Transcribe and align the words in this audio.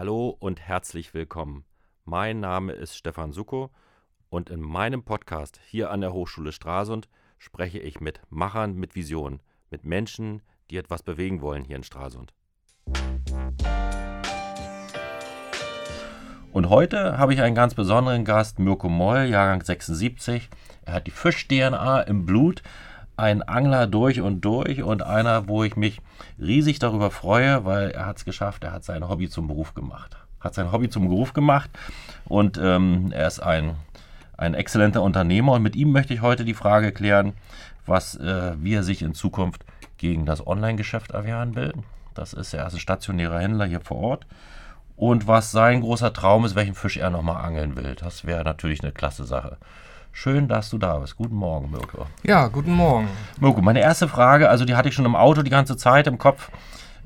Hallo 0.00 0.28
und 0.38 0.60
herzlich 0.60 1.12
willkommen. 1.12 1.64
Mein 2.04 2.38
Name 2.38 2.72
ist 2.72 2.96
Stefan 2.96 3.32
Suko 3.32 3.70
und 4.30 4.48
in 4.48 4.60
meinem 4.60 5.02
Podcast 5.02 5.58
hier 5.66 5.90
an 5.90 6.02
der 6.02 6.12
Hochschule 6.12 6.52
Stralsund 6.52 7.08
spreche 7.36 7.80
ich 7.80 8.00
mit 8.00 8.20
Machern 8.30 8.74
mit 8.74 8.94
Vision, 8.94 9.40
mit 9.70 9.84
Menschen, 9.84 10.40
die 10.70 10.76
etwas 10.76 11.02
bewegen 11.02 11.40
wollen 11.40 11.64
hier 11.64 11.74
in 11.74 11.82
Stralsund. 11.82 12.32
Und 16.52 16.68
heute 16.68 17.18
habe 17.18 17.34
ich 17.34 17.42
einen 17.42 17.56
ganz 17.56 17.74
besonderen 17.74 18.24
Gast, 18.24 18.60
Mirko 18.60 18.88
Moll, 18.88 19.24
Jahrgang 19.24 19.64
76. 19.64 20.48
Er 20.82 20.92
hat 20.92 21.08
die 21.08 21.10
Fisch-DNA 21.10 22.02
im 22.02 22.24
Blut, 22.24 22.62
ein 23.18 23.42
Angler 23.42 23.86
durch 23.86 24.20
und 24.20 24.42
durch 24.42 24.82
und 24.82 25.02
einer, 25.02 25.48
wo 25.48 25.64
ich 25.64 25.76
mich 25.76 26.00
riesig 26.38 26.78
darüber 26.78 27.10
freue, 27.10 27.64
weil 27.64 27.90
er 27.90 28.06
hat 28.06 28.18
es 28.18 28.24
geschafft, 28.24 28.62
er 28.62 28.72
hat 28.72 28.84
sein 28.84 29.08
Hobby 29.08 29.28
zum 29.28 29.48
Beruf 29.48 29.74
gemacht. 29.74 30.16
Hat 30.40 30.54
sein 30.54 30.70
Hobby 30.70 30.88
zum 30.88 31.08
Beruf 31.08 31.32
gemacht 31.32 31.68
und 32.26 32.58
ähm, 32.62 33.10
er 33.10 33.26
ist 33.26 33.40
ein, 33.40 33.74
ein 34.36 34.54
exzellenter 34.54 35.02
Unternehmer 35.02 35.52
und 35.52 35.62
mit 35.62 35.74
ihm 35.74 35.90
möchte 35.90 36.14
ich 36.14 36.22
heute 36.22 36.44
die 36.44 36.54
Frage 36.54 36.92
klären, 36.92 37.32
was, 37.86 38.14
äh, 38.14 38.52
wie 38.58 38.74
er 38.74 38.84
sich 38.84 39.02
in 39.02 39.14
Zukunft 39.14 39.64
gegen 39.96 40.24
das 40.24 40.46
Online-Geschäft 40.46 41.10
erwehren 41.10 41.56
will. 41.56 41.72
Das 42.14 42.32
ist 42.32 42.54
er, 42.54 42.68
ist 42.68 42.74
ein 42.74 42.80
stationärer 42.80 43.40
Händler 43.40 43.66
hier 43.66 43.80
vor 43.80 43.96
Ort. 43.96 44.26
Und 44.94 45.26
was 45.26 45.50
sein 45.50 45.80
großer 45.80 46.12
Traum 46.12 46.44
ist, 46.44 46.54
welchen 46.54 46.74
Fisch 46.74 46.96
er 46.96 47.10
nochmal 47.10 47.44
angeln 47.44 47.76
will. 47.76 47.96
Das 47.96 48.24
wäre 48.24 48.44
natürlich 48.44 48.82
eine 48.82 48.92
klasse 48.92 49.24
Sache. 49.24 49.56
Schön, 50.20 50.48
dass 50.48 50.68
du 50.68 50.78
da 50.78 50.98
bist. 50.98 51.16
Guten 51.16 51.36
Morgen, 51.36 51.70
Mirko. 51.70 52.06
Ja, 52.24 52.48
guten 52.48 52.72
Morgen. 52.72 53.06
Mirko, 53.38 53.62
meine 53.62 53.78
erste 53.78 54.08
Frage, 54.08 54.48
also 54.50 54.64
die 54.64 54.74
hatte 54.74 54.88
ich 54.88 54.94
schon 54.96 55.04
im 55.04 55.14
Auto 55.14 55.42
die 55.42 55.50
ganze 55.50 55.76
Zeit 55.76 56.08
im 56.08 56.18
Kopf. 56.18 56.50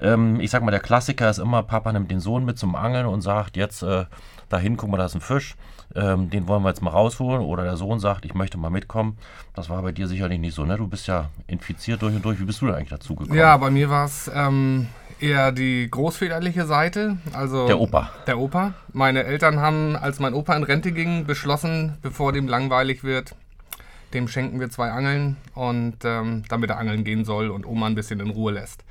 Ähm, 0.01 0.41
ich 0.41 0.51
sag 0.51 0.63
mal, 0.63 0.71
der 0.71 0.81
Klassiker 0.81 1.29
ist 1.29 1.37
immer, 1.37 1.63
Papa 1.63 1.93
nimmt 1.93 2.11
den 2.11 2.21
Sohn 2.21 2.47
mit 2.47 2.57
zum 2.59 2.75
Angeln 2.75 3.05
und 3.05 3.21
sagt, 3.21 3.59
jetzt 3.59 3.83
äh, 3.83 4.07
dahin, 4.49 4.79
guck 4.79 4.89
mal, 4.89 4.97
da 4.97 5.05
ist 5.05 5.15
ein 5.15 5.21
Fisch. 5.21 5.57
Ähm, 5.95 6.31
den 6.31 6.49
wollen 6.49 6.63
wir 6.63 6.71
jetzt 6.71 6.81
mal 6.81 6.89
rausholen. 6.89 7.43
Oder 7.43 7.65
der 7.65 7.77
Sohn 7.77 8.01
sagt, 8.01 8.25
ich 8.25 8.33
möchte 8.33 8.57
mal 8.57 8.71
mitkommen. 8.71 9.19
Das 9.53 9.69
war 9.69 9.83
bei 9.83 9.93
dir 9.93 10.09
sicherlich 10.09 10.41
nicht 10.41 10.55
so, 10.55 10.65
ne? 10.65 10.79
Du 10.79 10.89
bist 10.89 11.07
ja 11.07 11.29
infiziert 11.47 12.01
durch 12.01 12.15
und 12.15 12.25
durch. 12.25 12.41
Wie 12.41 12.45
bist 12.45 12.63
du 12.63 12.67
da 12.69 12.77
eigentlich 12.77 12.89
dazu 12.89 13.15
gekommen? 13.15 13.39
Ja, 13.39 13.55
bei 13.59 13.69
mir 13.69 13.91
war 13.91 14.07
es 14.07 14.31
ähm, 14.35 14.89
eher 15.23 15.53
die 15.53 15.89
großväterliche 15.91 16.67
Seite. 16.67 17.19
Also 17.33 17.67
der 17.67 17.81
Opa. 17.81 18.11
Der 18.27 18.39
Opa. 18.39 18.75
Meine 18.93 19.25
Eltern 19.25 19.61
haben, 19.61 19.97
als 19.97 20.19
mein 20.19 20.35
Opa 20.35 20.55
in 20.57 20.65
Rente 20.65 20.93
ging, 20.93 21.25
beschlossen, 21.27 21.97
bevor 22.03 22.33
dem 22.33 22.49
langweilig 22.49 23.05
wird, 23.05 23.35
dem 24.13 24.29
schenken 24.29 24.61
wir 24.61 24.71
zwei 24.71 24.91
Angeln 24.91 25.37
und 25.55 25.99
ähm, 26.05 26.43
damit 26.49 26.71
er 26.71 26.79
angeln 26.79 27.05
gehen 27.05 27.25
soll 27.25 27.49
und 27.49 27.67
Oma 27.67 27.87
ein 27.87 27.95
bisschen 27.95 28.21
in 28.21 28.31
Ruhe 28.31 28.53
lässt. 28.53 28.85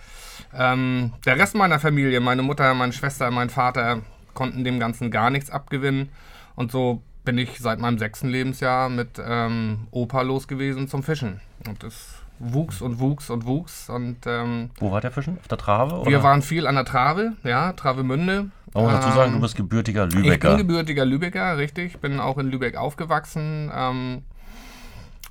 Ähm, 0.57 1.13
der 1.25 1.37
Rest 1.37 1.55
meiner 1.55 1.79
Familie, 1.79 2.19
meine 2.19 2.41
Mutter, 2.41 2.73
meine 2.73 2.93
Schwester, 2.93 3.29
mein 3.29 3.49
Vater, 3.49 4.01
konnten 4.33 4.63
dem 4.63 4.79
Ganzen 4.79 5.11
gar 5.11 5.29
nichts 5.29 5.49
abgewinnen. 5.49 6.09
Und 6.55 6.71
so 6.71 7.01
bin 7.23 7.37
ich 7.37 7.59
seit 7.59 7.79
meinem 7.79 7.99
sechsten 7.99 8.29
Lebensjahr 8.29 8.89
mit 8.89 9.21
ähm, 9.23 9.87
Opa 9.91 10.21
los 10.21 10.47
gewesen 10.47 10.87
zum 10.87 11.03
Fischen. 11.03 11.39
Und 11.67 11.83
das 11.83 12.20
wuchs 12.41 12.81
und 12.81 12.99
wuchs 12.99 13.29
und 13.29 13.45
wuchs. 13.45 13.89
Und, 13.89 14.17
ähm, 14.25 14.71
Wo 14.79 14.91
war 14.91 15.01
der 15.01 15.11
Fischen? 15.11 15.37
Auf 15.39 15.47
der 15.47 15.57
Trave? 15.57 15.99
Oder? 15.99 16.09
Wir 16.09 16.23
waren 16.23 16.41
viel 16.41 16.67
an 16.67 16.75
der 16.75 16.85
Trave, 16.85 17.33
ja, 17.43 17.73
Travemünde. 17.73 18.49
Oh, 18.73 18.87
dazu 18.87 19.09
ähm, 19.09 19.13
sagen, 19.13 19.33
du 19.33 19.41
bist 19.41 19.55
gebürtiger 19.55 20.05
Lübecker. 20.07 20.51
Ich 20.51 20.57
bin 20.57 20.67
gebürtiger 20.67 21.05
Lübecker, 21.05 21.57
richtig. 21.57 21.99
Bin 21.99 22.19
auch 22.19 22.37
in 22.37 22.49
Lübeck 22.49 22.77
aufgewachsen. 22.77 23.71
Ähm, 23.73 24.23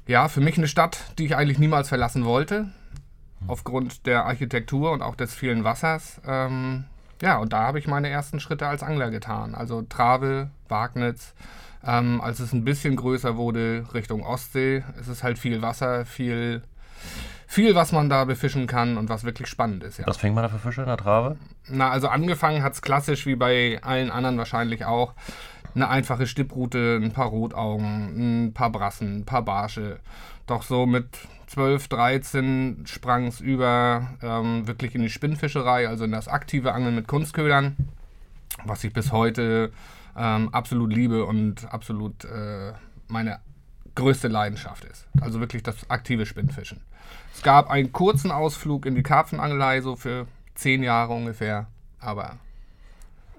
ja, 0.06 0.28
für 0.28 0.40
mich 0.40 0.58
eine 0.58 0.68
Stadt, 0.68 0.98
die 1.18 1.24
ich 1.24 1.36
eigentlich 1.36 1.58
niemals 1.58 1.88
verlassen 1.88 2.24
wollte. 2.24 2.68
Aufgrund 3.46 4.06
der 4.06 4.26
Architektur 4.26 4.92
und 4.92 5.02
auch 5.02 5.14
des 5.14 5.34
vielen 5.34 5.64
Wassers. 5.64 6.20
Ähm, 6.26 6.84
ja, 7.22 7.38
und 7.38 7.52
da 7.52 7.60
habe 7.62 7.78
ich 7.78 7.86
meine 7.86 8.08
ersten 8.08 8.40
Schritte 8.40 8.66
als 8.66 8.82
Angler 8.82 9.10
getan. 9.10 9.54
Also 9.54 9.82
Trave, 9.82 10.50
Wagnitz. 10.68 11.34
Ähm, 11.82 12.20
als 12.20 12.40
es 12.40 12.52
ein 12.52 12.64
bisschen 12.64 12.96
größer 12.96 13.36
wurde 13.36 13.86
Richtung 13.94 14.22
Ostsee, 14.22 14.84
ist 15.00 15.08
es 15.08 15.22
halt 15.22 15.38
viel 15.38 15.62
Wasser, 15.62 16.04
viel, 16.04 16.62
viel, 17.46 17.74
was 17.74 17.90
man 17.90 18.08
da 18.08 18.24
befischen 18.24 18.66
kann 18.66 18.96
und 18.96 19.08
was 19.08 19.24
wirklich 19.24 19.48
spannend 19.48 19.82
ist. 19.82 19.98
Ja. 19.98 20.06
Was 20.06 20.18
fängt 20.18 20.34
man 20.34 20.44
da 20.44 20.48
für 20.48 20.58
Fische 20.58 20.82
in 20.82 20.86
der 20.86 20.96
Trave? 20.96 21.36
Na, 21.68 21.90
also 21.90 22.08
angefangen 22.08 22.62
hat 22.62 22.74
es 22.74 22.82
klassisch, 22.82 23.26
wie 23.26 23.34
bei 23.34 23.80
allen 23.82 24.10
anderen 24.10 24.38
wahrscheinlich 24.38 24.84
auch. 24.84 25.14
Eine 25.74 25.88
einfache 25.88 26.26
Stipprute, 26.26 27.00
ein 27.02 27.12
paar 27.12 27.26
Rotaugen, 27.26 28.46
ein 28.46 28.52
paar 28.54 28.70
Brassen, 28.70 29.18
ein 29.18 29.24
paar 29.24 29.42
Barsche. 29.42 29.98
Doch 30.46 30.62
so 30.62 30.86
mit 30.86 31.06
12, 31.48 31.88
13 31.88 32.82
sprang 32.86 33.26
es 33.26 33.40
über 33.40 34.08
ähm, 34.22 34.68
wirklich 34.68 34.94
in 34.94 35.02
die 35.02 35.10
Spinnfischerei, 35.10 35.88
also 35.88 36.04
in 36.04 36.12
das 36.12 36.28
aktive 36.28 36.72
Angeln 36.72 36.94
mit 36.94 37.08
Kunstködern, 37.08 37.76
was 38.64 38.84
ich 38.84 38.92
bis 38.92 39.10
heute 39.10 39.72
ähm, 40.16 40.48
absolut 40.52 40.92
liebe 40.92 41.24
und 41.24 41.72
absolut 41.72 42.24
äh, 42.24 42.72
meine 43.08 43.40
größte 43.94 44.28
Leidenschaft 44.28 44.84
ist. 44.84 45.06
Also 45.20 45.40
wirklich 45.40 45.62
das 45.62 45.88
aktive 45.90 46.26
Spinnfischen. 46.26 46.82
Es 47.34 47.42
gab 47.42 47.70
einen 47.70 47.92
kurzen 47.92 48.30
Ausflug 48.30 48.86
in 48.86 48.94
die 48.94 49.02
Karpfenangelei, 49.02 49.80
so 49.80 49.96
für 49.96 50.26
zehn 50.54 50.82
Jahre 50.82 51.12
ungefähr, 51.12 51.66
aber 51.98 52.38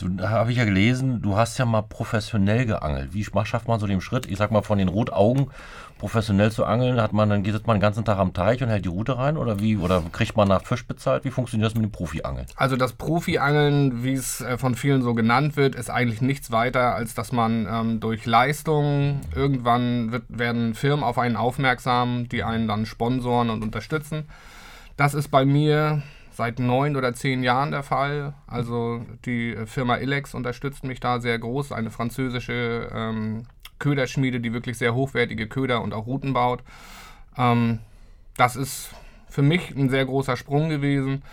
Du, 0.01 0.09
da 0.09 0.29
habe 0.29 0.51
ich 0.51 0.57
ja 0.57 0.65
gelesen, 0.65 1.21
du 1.21 1.37
hast 1.37 1.57
ja 1.59 1.65
mal 1.65 1.83
professionell 1.83 2.65
geangelt. 2.65 3.13
Wie 3.13 3.23
schafft 3.23 3.67
man 3.67 3.79
so 3.79 3.85
den 3.85 4.01
Schritt, 4.01 4.25
ich 4.25 4.37
sag 4.37 4.51
mal, 4.51 4.63
von 4.63 4.79
den 4.79 4.87
Rotaugen 4.87 5.51
professionell 5.99 6.51
zu 6.51 6.65
angeln? 6.65 6.99
Hat 6.99 7.13
man, 7.13 7.29
dann 7.29 7.43
geht 7.43 7.67
man 7.67 7.77
den 7.77 7.81
ganzen 7.81 8.03
Tag 8.03 8.17
am 8.17 8.33
Teich 8.33 8.63
und 8.63 8.69
hält 8.69 8.85
die 8.85 8.89
Route 8.89 9.17
rein 9.17 9.37
oder 9.37 9.59
wie? 9.59 9.77
Oder 9.77 10.01
kriegt 10.11 10.35
man 10.35 10.47
nach 10.47 10.63
Fisch 10.63 10.85
bezahlt? 10.87 11.23
Wie 11.23 11.29
funktioniert 11.29 11.69
das 11.69 11.75
mit 11.75 11.83
dem 11.83 11.91
Profi-Angeln? 11.91 12.47
Also 12.55 12.77
das 12.77 12.93
Profi-Angeln, 12.93 14.03
wie 14.03 14.13
es 14.13 14.41
äh, 14.41 14.57
von 14.57 14.73
vielen 14.73 15.03
so 15.03 15.13
genannt 15.13 15.55
wird, 15.55 15.75
ist 15.75 15.91
eigentlich 15.91 16.21
nichts 16.21 16.51
weiter, 16.51 16.95
als 16.95 17.13
dass 17.13 17.31
man 17.31 17.67
ähm, 17.69 17.99
durch 17.99 18.25
Leistung 18.25 19.21
irgendwann 19.35 20.11
wird, 20.11 20.23
werden 20.29 20.73
Firmen 20.73 21.03
auf 21.03 21.19
einen 21.19 21.35
aufmerksam, 21.35 22.27
die 22.27 22.43
einen 22.43 22.67
dann 22.67 22.87
sponsoren 22.87 23.51
und 23.51 23.61
unterstützen. 23.61 24.25
Das 24.97 25.13
ist 25.13 25.29
bei 25.29 25.45
mir 25.45 26.01
seit 26.31 26.59
neun 26.59 26.95
oder 26.95 27.13
zehn 27.13 27.43
Jahren 27.43 27.71
der 27.71 27.83
Fall. 27.83 28.33
Also 28.47 29.05
die 29.25 29.55
Firma 29.65 29.97
Ilex 29.97 30.33
unterstützt 30.33 30.83
mich 30.83 30.99
da 30.99 31.19
sehr 31.19 31.37
groß, 31.37 31.71
eine 31.71 31.91
französische 31.91 32.89
ähm, 32.93 33.43
Köderschmiede, 33.79 34.39
die 34.39 34.53
wirklich 34.53 34.77
sehr 34.77 34.95
hochwertige 34.95 35.47
Köder 35.47 35.81
und 35.81 35.93
auch 35.93 36.05
Routen 36.05 36.33
baut. 36.33 36.63
Ähm, 37.37 37.79
das 38.37 38.55
ist 38.55 38.93
für 39.27 39.41
mich 39.41 39.75
ein 39.75 39.89
sehr 39.89 40.05
großer 40.05 40.37
Sprung 40.37 40.69
gewesen. 40.69 41.23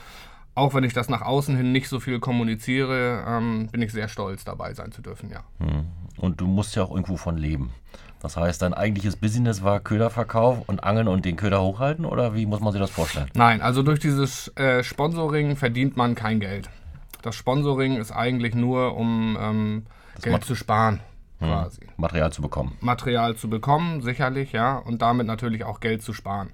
Auch 0.55 0.75
wenn 0.75 0.83
ich 0.83 0.93
das 0.93 1.09
nach 1.09 1.23
außen 1.23 1.57
hin 1.57 1.71
nicht 1.71 1.89
so 1.89 2.01
viel 2.01 2.19
kommuniziere, 2.19 3.25
ähm, 3.29 3.69
bin 3.71 3.81
ich 3.81 3.93
sehr 3.93 4.09
stolz 4.09 4.45
dabei 4.45 4.75
sein 4.75 4.91
zu 4.91 5.03
dürfen, 5.03 5.31
ja. 5.31 5.45
Hm. 5.59 5.87
Und 6.17 6.41
du 6.41 6.49
musst 6.49 6.75
ja 6.75 6.83
auch 6.83 6.91
irgendwo 6.91 7.17
von 7.17 7.37
leben. 7.37 7.73
Das 8.21 8.37
heißt, 8.37 8.63
dein 8.63 8.75
eigentliches 8.75 9.17
Business 9.17 9.63
war 9.63 9.81
Köderverkauf 9.81 10.69
und 10.69 10.83
Angeln 10.83 11.09
und 11.09 11.25
den 11.25 11.37
Köder 11.37 11.63
hochhalten 11.63 12.05
oder 12.05 12.35
wie 12.35 12.47
muss 12.47 12.61
man 12.61 12.73
sich 12.73 12.81
das 12.81 12.91
vorstellen? 12.91 13.31
Nein, 13.35 13.61
also 13.61 13.83
durch 13.83 14.01
dieses 14.01 14.49
äh, 14.57 14.83
Sponsoring 14.83 15.57
verdient 15.57 15.97
man 15.97 16.15
kein 16.15 16.41
Geld. 16.41 16.69
Das 17.23 17.37
Sponsoring 17.37 17.97
ist 17.97 18.11
eigentlich 18.11 18.55
nur, 18.55 18.97
um 18.97 19.39
ähm, 19.41 19.87
Geld 20.23 20.45
zu 20.45 20.55
sparen. 20.55 21.01
Hm. 21.39 21.49
Quasi. 21.49 21.81
Material 21.97 22.33
zu 22.33 22.43
bekommen. 22.43 22.77
Material 22.81 23.37
zu 23.37 23.49
bekommen, 23.49 24.03
sicherlich, 24.03 24.53
ja. 24.53 24.77
Und 24.77 25.03
damit 25.03 25.27
natürlich 25.27 25.65
auch 25.65 25.79
Geld 25.79 26.03
zu 26.03 26.13
sparen. 26.13 26.51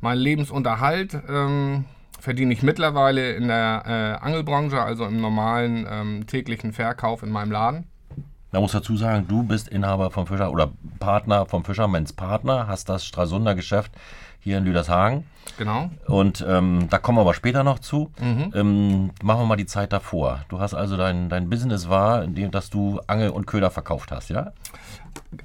Mein 0.00 0.18
Lebensunterhalt 0.18 1.18
ähm, 1.28 1.86
verdiene 2.20 2.52
ich 2.52 2.62
mittlerweile 2.62 3.32
in 3.32 3.48
der 3.48 3.82
äh, 3.86 4.24
Angelbranche, 4.24 4.82
also 4.82 5.06
im 5.06 5.20
normalen 5.20 5.86
ähm, 5.90 6.26
täglichen 6.26 6.72
Verkauf 6.72 7.22
in 7.22 7.30
meinem 7.30 7.50
Laden. 7.50 7.86
Man 8.52 8.62
muss 8.62 8.72
dazu 8.72 8.96
sagen, 8.96 9.26
du 9.28 9.42
bist 9.42 9.68
Inhaber 9.68 10.10
vom 10.10 10.26
Fischer 10.26 10.50
oder 10.50 10.70
Partner 10.98 11.46
vom 11.46 11.64
Fischermanns 11.64 12.12
Partner, 12.12 12.68
hast 12.68 12.88
das 12.88 13.04
Stralsunder 13.04 13.54
Geschäft 13.54 13.92
hier 14.40 14.58
in 14.58 14.64
Lüdershagen. 14.64 15.24
Genau. 15.58 15.90
Und 16.06 16.44
ähm, 16.48 16.86
da 16.88 16.98
kommen 16.98 17.18
wir 17.18 17.22
aber 17.22 17.34
später 17.34 17.64
noch 17.64 17.80
zu. 17.80 18.12
Mhm. 18.20 18.52
Ähm, 18.54 19.10
machen 19.22 19.40
wir 19.40 19.46
mal 19.46 19.56
die 19.56 19.66
Zeit 19.66 19.92
davor. 19.92 20.44
Du 20.48 20.60
hast 20.60 20.74
also 20.74 20.96
dein, 20.96 21.28
dein 21.28 21.50
Business 21.50 21.88
war, 21.88 22.22
indem 22.22 22.52
dass 22.52 22.70
du 22.70 23.00
Angel 23.08 23.30
und 23.30 23.46
Köder 23.46 23.70
verkauft 23.70 24.12
hast, 24.12 24.30
ja? 24.30 24.52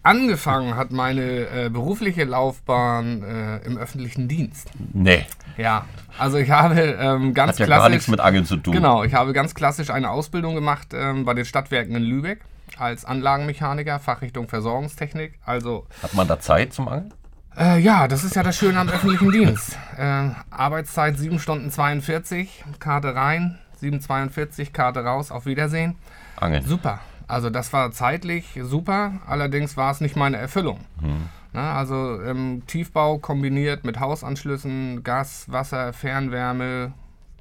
Angefangen 0.03 0.75
hat 0.75 0.91
meine 0.91 1.21
äh, 1.21 1.69
berufliche 1.69 2.25
Laufbahn 2.25 3.23
äh, 3.23 3.57
im 3.65 3.77
öffentlichen 3.77 4.27
Dienst. 4.27 4.69
Nee. 4.93 5.25
Ja, 5.57 5.85
also 6.19 6.37
ich 6.37 6.51
habe 6.51 6.79
ähm, 6.79 7.33
ganz 7.33 7.53
hat 7.53 7.59
ja 7.59 7.65
klassisch. 7.65 7.83
gar 7.83 7.89
nichts 7.89 8.07
mit 8.07 8.19
Angeln 8.19 8.45
zu 8.45 8.57
tun. 8.57 8.73
Genau, 8.73 9.03
ich 9.03 9.15
habe 9.15 9.33
ganz 9.33 9.55
klassisch 9.55 9.89
eine 9.89 10.11
Ausbildung 10.11 10.53
gemacht 10.53 10.89
ähm, 10.93 11.25
bei 11.25 11.33
den 11.33 11.45
Stadtwerken 11.45 11.95
in 11.95 12.03
Lübeck 12.03 12.41
als 12.79 13.05
Anlagenmechaniker, 13.05 13.99
Fachrichtung 13.99 14.47
Versorgungstechnik. 14.47 15.39
Also 15.45 15.87
Hat 16.01 16.13
man 16.13 16.27
da 16.27 16.39
Zeit 16.39 16.73
zum 16.73 16.87
Angeln? 16.87 17.13
Äh, 17.57 17.79
ja, 17.79 18.07
das 18.07 18.23
ist 18.23 18.35
ja 18.35 18.43
das 18.43 18.55
Schöne 18.55 18.79
am 18.79 18.89
öffentlichen 18.89 19.31
Dienst. 19.31 19.77
Äh, 19.97 20.29
Arbeitszeit 20.49 21.17
7 21.17 21.39
Stunden 21.39 21.69
42, 21.69 22.63
Karte 22.79 23.13
rein, 23.13 23.59
7,42, 23.81 24.71
Karte 24.71 25.03
raus, 25.03 25.31
auf 25.31 25.45
Wiedersehen. 25.45 25.95
Angeln. 26.37 26.63
Super. 26.65 26.99
Also 27.27 27.49
das 27.49 27.71
war 27.73 27.91
zeitlich 27.91 28.59
super, 28.61 29.13
allerdings 29.25 29.77
war 29.77 29.91
es 29.91 30.01
nicht 30.01 30.15
meine 30.15 30.37
Erfüllung. 30.37 30.81
Hm. 31.01 31.29
Na, 31.53 31.77
also 31.77 32.21
ähm, 32.21 32.63
Tiefbau 32.67 33.17
kombiniert 33.17 33.83
mit 33.83 33.99
Hausanschlüssen, 33.99 35.03
Gas, 35.03 35.45
Wasser, 35.47 35.91
Fernwärme, 35.93 36.93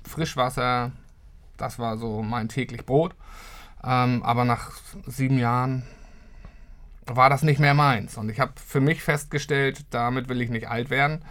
Frischwasser, 0.09 0.91
das 1.57 1.79
war 1.79 1.97
so 1.97 2.23
mein 2.23 2.49
täglich 2.49 2.85
Brot. 2.87 3.15
Ähm, 3.85 4.23
aber 4.23 4.45
nach 4.45 4.73
sieben 5.07 5.39
Jahren 5.39 5.85
war 7.07 7.31
das 7.31 7.43
nicht 7.43 7.61
mehr 7.61 7.75
meins. 7.75 8.17
Und 8.17 8.31
ich 8.31 8.41
habe 8.41 8.53
für 8.57 8.81
mich 8.81 9.03
festgestellt, 9.03 9.85
damit 9.91 10.29
will 10.29 10.41
ich 10.41 10.51
nicht 10.51 10.69
alt 10.69 10.91
werden. 10.91 11.23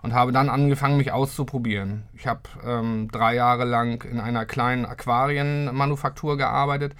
Und 0.00 0.14
habe 0.14 0.30
dann 0.30 0.48
angefangen, 0.48 0.96
mich 0.96 1.10
auszuprobieren. 1.10 2.04
Ich 2.14 2.28
habe 2.28 2.42
ähm, 2.64 3.08
drei 3.10 3.34
Jahre 3.34 3.64
lang 3.64 4.04
in 4.04 4.20
einer 4.20 4.46
kleinen 4.46 4.86
Aquarienmanufaktur 4.86 6.36
gearbeitet. 6.36 6.94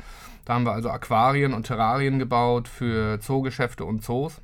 Da 0.45 0.55
haben 0.55 0.65
wir 0.65 0.73
also 0.73 0.91
Aquarien 0.91 1.55
und 1.55 1.69
Terrarien 1.69 2.19
gebaut 2.19 2.67
für 2.67 3.21
Zoogeschäfte 3.21 3.85
und 3.85 4.03
Zoos. 4.03 4.41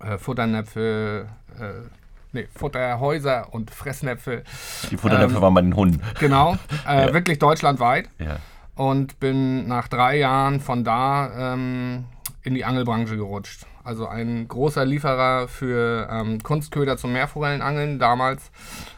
Äh, 0.00 0.18
Futternäpfe, 0.18 1.28
äh, 1.58 1.88
nee, 2.32 2.46
Futterhäuser 2.54 3.54
und 3.54 3.70
Fressnäpfe. 3.70 4.42
Die 4.90 4.98
Futternäpfe 4.98 5.36
ähm, 5.36 5.42
waren 5.42 5.54
bei 5.54 5.62
den 5.62 5.76
Hunden. 5.76 6.02
Genau, 6.20 6.58
äh, 6.86 7.06
ja. 7.06 7.14
wirklich 7.14 7.38
deutschlandweit. 7.38 8.10
Ja. 8.18 8.36
Und 8.76 9.18
bin 9.18 9.66
nach 9.66 9.88
drei 9.88 10.18
Jahren 10.18 10.60
von 10.60 10.84
da 10.84 11.54
ähm, 11.54 12.04
in 12.42 12.54
die 12.54 12.64
Angelbranche 12.64 13.16
gerutscht. 13.16 13.66
Also 13.82 14.06
ein 14.06 14.46
großer 14.46 14.84
Lieferer 14.84 15.48
für 15.48 16.08
ähm, 16.10 16.42
Kunstköder 16.42 16.96
zum 16.96 17.12
Meerforellenangeln 17.12 17.98
damals 17.98 18.50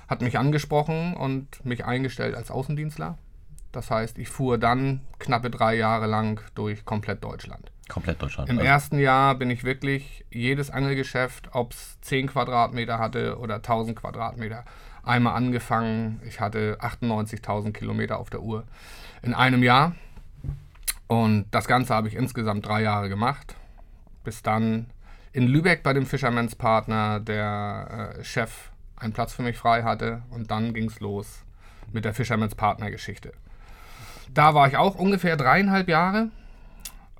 hat 0.09 0.23
mich 0.23 0.39
angesprochen 0.39 1.15
und 1.15 1.65
mich 1.65 1.85
eingestellt 1.85 2.35
als 2.35 2.51
Außendienstler. 2.51 3.19
Das 3.73 3.91
heißt, 3.91 4.19
ich 4.19 4.29
fuhr 4.29 4.59
dann 4.59 5.03
knappe 5.19 5.51
drei 5.51 5.77
Jahre 5.77 6.07
lang 6.07 6.41
durch 6.55 6.85
komplett 6.85 7.23
Deutschland. 7.23 7.71
Komplett 7.89 8.21
Deutschland. 8.21 8.51
Im 8.51 8.59
also. 8.59 8.69
ersten 8.69 8.99
Jahr 8.99 9.35
bin 9.35 9.51
ich 9.51 9.65
wirklich 9.65 10.25
jedes 10.31 10.71
Angelgeschäft, 10.71 11.51
ob 11.53 11.73
es 11.73 12.01
10 12.03 12.29
Quadratmeter 12.29 12.99
hatte 12.99 13.39
oder 13.39 13.57
1000 13.57 13.97
Quadratmeter, 13.97 14.65
einmal 15.09 15.35
angefangen. 15.35 16.21
Ich 16.27 16.41
hatte 16.41 16.79
98.000 16.81 17.73
Kilometer 17.73 18.19
auf 18.19 18.31
der 18.31 18.43
Uhr 18.43 18.65
in 19.23 19.35
einem 19.35 19.63
Jahr. 19.63 19.95
Und 21.07 21.47
das 21.51 21.67
Ganze 21.67 21.95
habe 21.95 22.09
ich 22.09 22.15
insgesamt 22.15 22.67
drei 22.67 22.83
Jahre 22.83 23.09
gemacht, 23.09 23.57
bis 24.25 24.43
dann 24.43 24.87
in 25.33 25.47
Lübeck 25.47 25.83
bei 25.83 25.93
dem 25.93 26.05
Fisherman's 26.05 26.55
Partner 26.55 27.21
der 27.21 28.15
äh, 28.19 28.25
Chef 28.25 28.71
einen 28.97 29.13
Platz 29.13 29.33
für 29.33 29.43
mich 29.43 29.57
frei 29.57 29.83
hatte 29.83 30.23
und 30.31 30.51
dann 30.51 30.75
ging 30.75 30.89
es 30.89 31.01
los 31.01 31.45
mit 31.93 32.05
der 32.05 32.13
Fisherman's 32.15 32.55
Partner 32.55 32.91
Geschichte. 32.91 33.33
Da 34.35 34.55
war 34.55 34.69
ich 34.69 34.77
auch 34.77 34.97
ungefähr 34.97 35.37
dreieinhalb 35.37 35.89
Jahre 35.89 36.31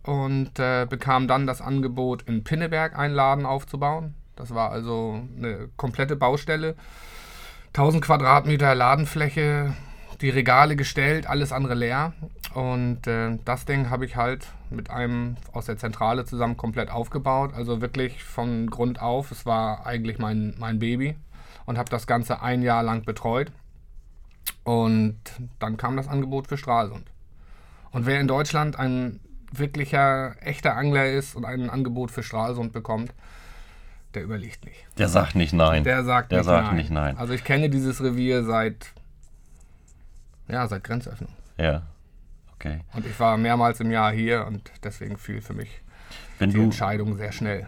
und 0.03 0.59
äh, 0.59 0.87
bekam 0.89 1.29
dann 1.29 1.47
das 1.47 1.61
Angebot, 1.61 2.23
in 2.23 2.45
Pinneberg 2.45 2.99
einen 2.99 3.15
Laden 3.15 3.47
aufzubauen. 3.47 4.15
Das 4.37 4.55
war 4.55 4.71
also 4.71 5.23
eine 5.37 5.69
komplette 5.77 6.17
Baustelle. 6.17 6.77
1000 7.69 8.03
Quadratmeter 8.03 8.75
Ladenfläche, 8.75 9.75
die 10.21 10.31
Regale 10.31 10.77
gestellt, 10.77 11.27
alles 11.27 11.53
andere 11.53 11.75
leer. 11.75 12.13
Und 12.55 13.07
äh, 13.07 13.39
das 13.45 13.65
Ding 13.67 13.91
habe 13.91 14.05
ich 14.05 14.17
halt 14.17 14.47
mit 14.71 14.91
einem 14.91 15.37
aus 15.53 15.67
der 15.67 15.77
Zentrale 15.77 16.25
zusammen 16.25 16.57
komplett 16.57 16.91
aufgebaut. 16.91 17.53
Also 17.55 17.81
wirklich 17.81 18.25
von 18.25 18.69
Grund 18.69 19.01
auf. 19.01 19.31
Es 19.31 19.47
war 19.47 19.87
eigentlich 19.87 20.19
mein, 20.19 20.55
mein 20.59 20.79
Baby 20.79 21.17
und 21.67 21.79
habe 21.79 21.91
das 21.91 22.07
Ganze 22.07 22.43
ein 22.43 22.63
Jahr 22.63 22.83
lang 22.83 23.05
betreut. 23.05 23.53
Und 24.65 25.19
dann 25.59 25.77
kam 25.77 25.97
das 25.97 26.09
Angebot 26.09 26.49
für 26.49 26.57
Stralsund. 26.57 27.05
Und 27.91 28.07
wer 28.07 28.21
in 28.21 28.29
Deutschland 28.29 28.79
ein 28.79 29.21
wirklicher, 29.53 30.35
echter 30.41 30.77
Angler 30.77 31.11
ist 31.11 31.35
und 31.35 31.45
ein 31.45 31.71
Angebot 31.71 32.11
für 32.11 32.23
Stralsund 32.23 32.73
bekommt, 32.73 33.15
der 34.15 34.25
überlegt 34.25 34.65
nicht. 34.65 34.87
Der 34.97 35.09
sagt 35.09 35.35
nicht 35.35 35.53
nein. 35.53 35.85
Der 35.85 36.05
sagt, 36.05 36.33
der 36.33 36.39
nicht, 36.39 36.47
sagt 36.47 36.67
nein. 36.69 36.77
nicht 36.77 36.91
nein. 36.91 37.17
Also 37.19 37.33
ich 37.35 37.45
kenne 37.45 37.71
dieses 37.71 38.03
Revier 38.03 38.45
seit 38.45 38.93
ja, 40.49 40.67
seit 40.67 40.83
Grenzöffnung. 40.85 41.31
Ja. 41.59 41.83
Okay. 42.55 42.81
Und 42.95 43.07
ich 43.07 43.19
war 43.21 43.37
mehrmals 43.37 43.81
im 43.81 43.91
Jahr 43.91 44.11
hier 44.11 44.47
und 44.47 44.71
deswegen 44.83 45.17
fiel 45.17 45.41
für 45.41 45.55
mich 45.55 45.83
Wenn 46.39 46.51
die 46.51 46.57
du 46.57 46.63
Entscheidung 46.63 47.17
sehr 47.17 47.33
schnell. 47.33 47.67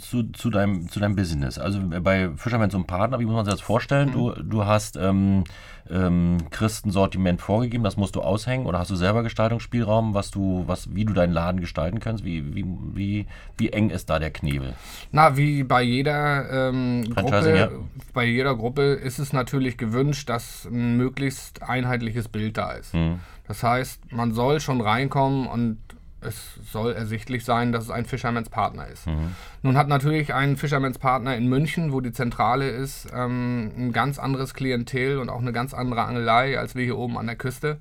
Zu, 0.00 0.24
zu, 0.32 0.50
deinem, 0.50 0.88
zu 0.88 0.98
deinem 0.98 1.14
Business. 1.14 1.58
Also 1.58 1.80
bei 2.02 2.30
Fisherman 2.36 2.70
so 2.70 2.78
ein 2.78 2.86
Partner, 2.86 3.18
wie 3.20 3.24
muss 3.24 3.34
man 3.34 3.44
sich 3.44 3.52
das 3.54 3.60
vorstellen? 3.60 4.10
Mhm. 4.10 4.12
Du, 4.12 4.32
du 4.42 4.66
hast 4.66 4.96
ähm, 4.96 5.44
ähm, 5.90 6.38
kriegst 6.50 6.86
ein 6.86 6.90
Sortiment 6.90 7.40
vorgegeben, 7.40 7.84
das 7.84 7.96
musst 7.96 8.16
du 8.16 8.20
aushängen 8.20 8.66
oder 8.66 8.78
hast 8.78 8.90
du 8.90 8.96
selber 8.96 9.22
Gestaltungsspielraum, 9.22 10.14
was 10.14 10.30
du, 10.30 10.64
was, 10.66 10.94
wie 10.94 11.04
du 11.04 11.12
deinen 11.12 11.32
Laden 11.32 11.60
gestalten 11.60 12.00
kannst? 12.00 12.24
Wie, 12.24 12.54
wie, 12.54 12.64
wie, 12.94 13.26
wie 13.56 13.70
eng 13.70 13.90
ist 13.90 14.10
da 14.10 14.18
der 14.18 14.30
Knebel? 14.30 14.74
Na, 15.12 15.36
wie 15.36 15.64
bei 15.64 15.82
jeder 15.82 16.68
ähm, 16.68 17.04
Gruppe, 17.14 17.56
ja. 17.56 17.70
bei 18.12 18.24
jeder 18.24 18.54
Gruppe 18.56 18.82
ist 18.94 19.18
es 19.18 19.32
natürlich 19.32 19.76
gewünscht, 19.76 20.28
dass 20.28 20.66
ein 20.66 20.96
möglichst 20.96 21.62
einheitliches 21.62 22.28
Bild 22.28 22.56
da 22.56 22.72
ist. 22.72 22.94
Mhm. 22.94 23.20
Das 23.46 23.62
heißt, 23.62 24.12
man 24.12 24.34
soll 24.34 24.60
schon 24.60 24.80
reinkommen 24.80 25.46
und 25.46 25.78
es 26.20 26.54
soll 26.70 26.92
ersichtlich 26.92 27.44
sein, 27.44 27.72
dass 27.72 27.84
es 27.84 27.90
ein 27.90 28.04
Fisherman's 28.04 28.48
Partner 28.48 28.86
ist. 28.88 29.06
Mhm. 29.06 29.34
Nun 29.62 29.76
hat 29.76 29.88
natürlich 29.88 30.34
ein 30.34 30.56
Fisherman's 30.56 30.98
Partner 30.98 31.36
in 31.36 31.48
München, 31.48 31.92
wo 31.92 32.00
die 32.00 32.12
Zentrale 32.12 32.68
ist, 32.68 33.08
ähm, 33.14 33.70
ein 33.76 33.92
ganz 33.92 34.18
anderes 34.18 34.54
Klientel 34.54 35.18
und 35.18 35.28
auch 35.28 35.40
eine 35.40 35.52
ganz 35.52 35.74
andere 35.74 36.02
Angelei 36.02 36.58
als 36.58 36.74
wir 36.74 36.84
hier 36.84 36.98
oben 36.98 37.18
an 37.18 37.26
der 37.26 37.36
Küste. 37.36 37.78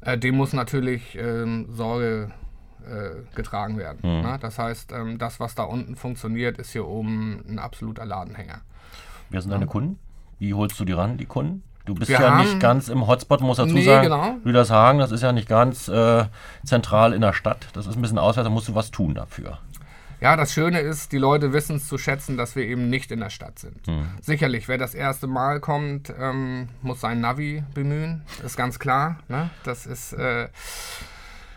Äh, 0.00 0.18
dem 0.18 0.36
muss 0.36 0.52
natürlich 0.52 1.16
ähm, 1.16 1.66
Sorge 1.70 2.30
äh, 2.84 3.34
getragen 3.34 3.78
werden. 3.78 3.98
Mhm. 4.02 4.22
Ne? 4.22 4.38
Das 4.40 4.58
heißt, 4.58 4.92
ähm, 4.92 5.18
das, 5.18 5.40
was 5.40 5.54
da 5.54 5.64
unten 5.64 5.96
funktioniert, 5.96 6.58
ist 6.58 6.72
hier 6.72 6.86
oben 6.86 7.44
ein 7.48 7.58
absoluter 7.58 8.04
Ladenhänger. 8.04 8.60
Wer 9.30 9.40
sind 9.40 9.50
deine 9.50 9.66
Kunden? 9.66 9.98
Wie 10.38 10.54
holst 10.54 10.78
du 10.80 10.84
die 10.84 10.92
ran, 10.92 11.16
die 11.16 11.26
Kunden? 11.26 11.62
Du 11.84 11.94
bist 11.94 12.10
wir 12.10 12.20
ja 12.20 12.36
nicht 12.38 12.60
ganz 12.60 12.88
im 12.88 13.06
Hotspot, 13.06 13.40
muss 13.40 13.56
dazu 13.56 13.74
nee, 13.74 13.84
sagen. 13.84 14.04
Genau. 14.04 14.36
Lüdershagen, 14.44 14.98
das 15.00 15.10
ist 15.10 15.22
ja 15.22 15.32
nicht 15.32 15.48
ganz 15.48 15.88
äh, 15.88 16.24
zentral 16.64 17.12
in 17.12 17.20
der 17.20 17.32
Stadt. 17.32 17.66
Das 17.72 17.86
ist 17.86 17.96
ein 17.96 18.02
bisschen 18.02 18.18
auswärts, 18.18 18.46
da 18.46 18.50
musst 18.50 18.68
du 18.68 18.74
was 18.74 18.90
tun 18.90 19.14
dafür. 19.14 19.58
Ja, 20.20 20.36
das 20.36 20.52
Schöne 20.52 20.78
ist, 20.78 21.10
die 21.10 21.18
Leute 21.18 21.52
wissen 21.52 21.76
es 21.76 21.88
zu 21.88 21.98
schätzen, 21.98 22.36
dass 22.36 22.54
wir 22.54 22.64
eben 22.64 22.88
nicht 22.88 23.10
in 23.10 23.18
der 23.18 23.30
Stadt 23.30 23.58
sind. 23.58 23.84
Hm. 23.88 24.06
Sicherlich, 24.20 24.68
wer 24.68 24.78
das 24.78 24.94
erste 24.94 25.26
Mal 25.26 25.58
kommt, 25.58 26.14
ähm, 26.16 26.68
muss 26.80 27.00
sein 27.00 27.20
Navi 27.20 27.64
bemühen. 27.74 28.22
Ist 28.44 28.56
ganz 28.56 28.78
klar. 28.78 29.18
Ne? 29.26 29.50
Das 29.64 29.84
ist 29.84 30.12
äh, 30.12 30.46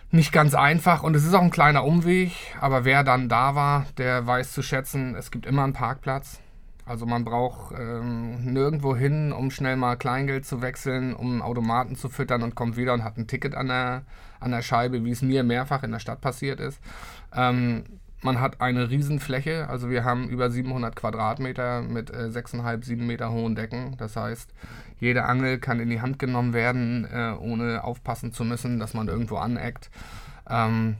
nicht 0.09 0.31
ganz 0.31 0.55
einfach 0.55 1.03
und 1.03 1.15
es 1.15 1.23
ist 1.23 1.35
auch 1.35 1.43
ein 1.43 1.51
kleiner 1.51 1.83
Umweg. 1.83 2.31
Aber 2.59 2.85
wer 2.85 3.03
dann 3.03 3.29
da 3.29 3.53
war, 3.53 3.85
der 3.99 4.25
weiß 4.25 4.53
zu 4.53 4.63
schätzen, 4.63 5.13
es 5.13 5.29
gibt 5.29 5.45
immer 5.45 5.63
einen 5.63 5.73
Parkplatz. 5.73 6.39
Also 6.85 7.05
man 7.05 7.25
braucht 7.25 7.73
ähm, 7.77 8.53
nirgendwo 8.53 8.95
hin, 8.95 9.31
um 9.31 9.49
schnell 9.49 9.75
mal 9.75 9.95
Kleingeld 9.95 10.45
zu 10.45 10.61
wechseln, 10.61 11.13
um 11.15 11.41
Automaten 11.41 11.95
zu 11.95 12.09
füttern 12.09 12.43
und 12.43 12.55
kommt 12.55 12.77
wieder 12.77 12.93
und 12.93 13.03
hat 13.03 13.17
ein 13.17 13.27
Ticket 13.27 13.55
an 13.55 13.67
der, 13.67 14.03
an 14.39 14.51
der 14.51 14.61
Scheibe, 14.61 15.03
wie 15.03 15.11
es 15.11 15.23
mir 15.23 15.43
mehrfach 15.43 15.81
in 15.83 15.91
der 15.91 15.99
Stadt 15.99 16.21
passiert 16.21 16.59
ist. 16.59 16.79
Ähm, 17.35 17.85
man 18.21 18.39
hat 18.39 18.61
eine 18.61 18.89
Riesenfläche, 18.89 19.67
also 19.69 19.89
wir 19.89 20.03
haben 20.03 20.29
über 20.29 20.49
700 20.49 20.95
Quadratmeter 20.95 21.81
mit 21.81 22.09
äh, 22.09 22.29
6,5, 22.29 22.83
7 22.83 23.05
Meter 23.05 23.31
hohen 23.31 23.55
Decken. 23.55 23.97
Das 23.97 24.15
heißt, 24.15 24.51
jede 24.99 25.25
Angel 25.25 25.59
kann 25.59 25.79
in 25.79 25.89
die 25.89 26.01
Hand 26.01 26.19
genommen 26.19 26.53
werden, 26.53 27.05
äh, 27.05 27.33
ohne 27.39 27.83
aufpassen 27.83 28.31
zu 28.31 28.43
müssen, 28.43 28.79
dass 28.79 28.93
man 28.93 29.07
irgendwo 29.07 29.37
aneckt. 29.37 29.89
Ähm, 30.49 30.97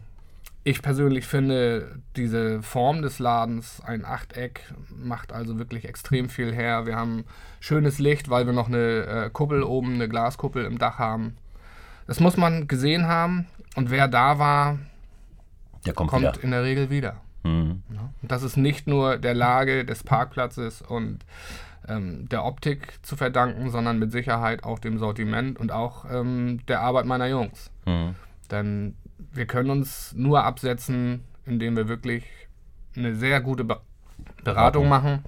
ich 0.67 0.81
persönlich 0.81 1.27
finde, 1.27 1.99
diese 2.15 2.63
Form 2.63 3.03
des 3.03 3.19
Ladens, 3.19 3.81
ein 3.85 4.03
Achteck, 4.03 4.73
macht 4.89 5.31
also 5.31 5.59
wirklich 5.59 5.85
extrem 5.85 6.27
viel 6.27 6.51
her. 6.51 6.87
Wir 6.87 6.95
haben 6.95 7.23
schönes 7.59 7.99
Licht, 7.99 8.31
weil 8.31 8.47
wir 8.47 8.53
noch 8.53 8.67
eine 8.67 9.05
äh, 9.05 9.29
Kuppel 9.29 9.61
oben, 9.61 9.93
eine 9.93 10.09
Glaskuppel 10.09 10.65
im 10.65 10.79
Dach 10.79 10.97
haben. 10.97 11.37
Das 12.07 12.19
muss 12.19 12.35
man 12.35 12.67
gesehen 12.67 13.05
haben. 13.05 13.45
Und 13.75 13.91
wer 13.91 14.07
da 14.07 14.39
war, 14.39 14.79
der 15.85 15.93
kommt, 15.93 16.09
kommt 16.09 16.37
in 16.37 16.49
der 16.49 16.63
Regel 16.63 16.89
wieder. 16.89 17.21
Mhm. 17.43 17.83
Ja. 17.93 18.09
Und 18.23 18.31
das 18.31 18.41
ist 18.41 18.57
nicht 18.57 18.87
nur 18.87 19.17
der 19.17 19.35
Lage 19.35 19.85
des 19.85 20.01
Parkplatzes 20.03 20.81
und 20.81 21.19
ähm, 21.87 22.27
der 22.29 22.43
Optik 22.43 22.97
zu 23.03 23.15
verdanken, 23.15 23.69
sondern 23.69 23.99
mit 23.99 24.11
Sicherheit 24.11 24.63
auch 24.63 24.79
dem 24.79 24.97
Sortiment 24.97 25.59
und 25.59 25.71
auch 25.71 26.05
ähm, 26.11 26.65
der 26.67 26.81
Arbeit 26.81 27.05
meiner 27.05 27.27
Jungs. 27.27 27.69
Mhm. 27.85 28.15
Denn 28.49 28.95
wir 29.35 29.45
können 29.45 29.69
uns 29.69 30.13
nur 30.15 30.43
absetzen, 30.43 31.23
indem 31.45 31.75
wir 31.75 31.87
wirklich 31.87 32.23
eine 32.95 33.15
sehr 33.15 33.41
gute 33.41 33.63
Be 33.63 33.79
Beratung 34.43 34.87
machen 34.87 35.25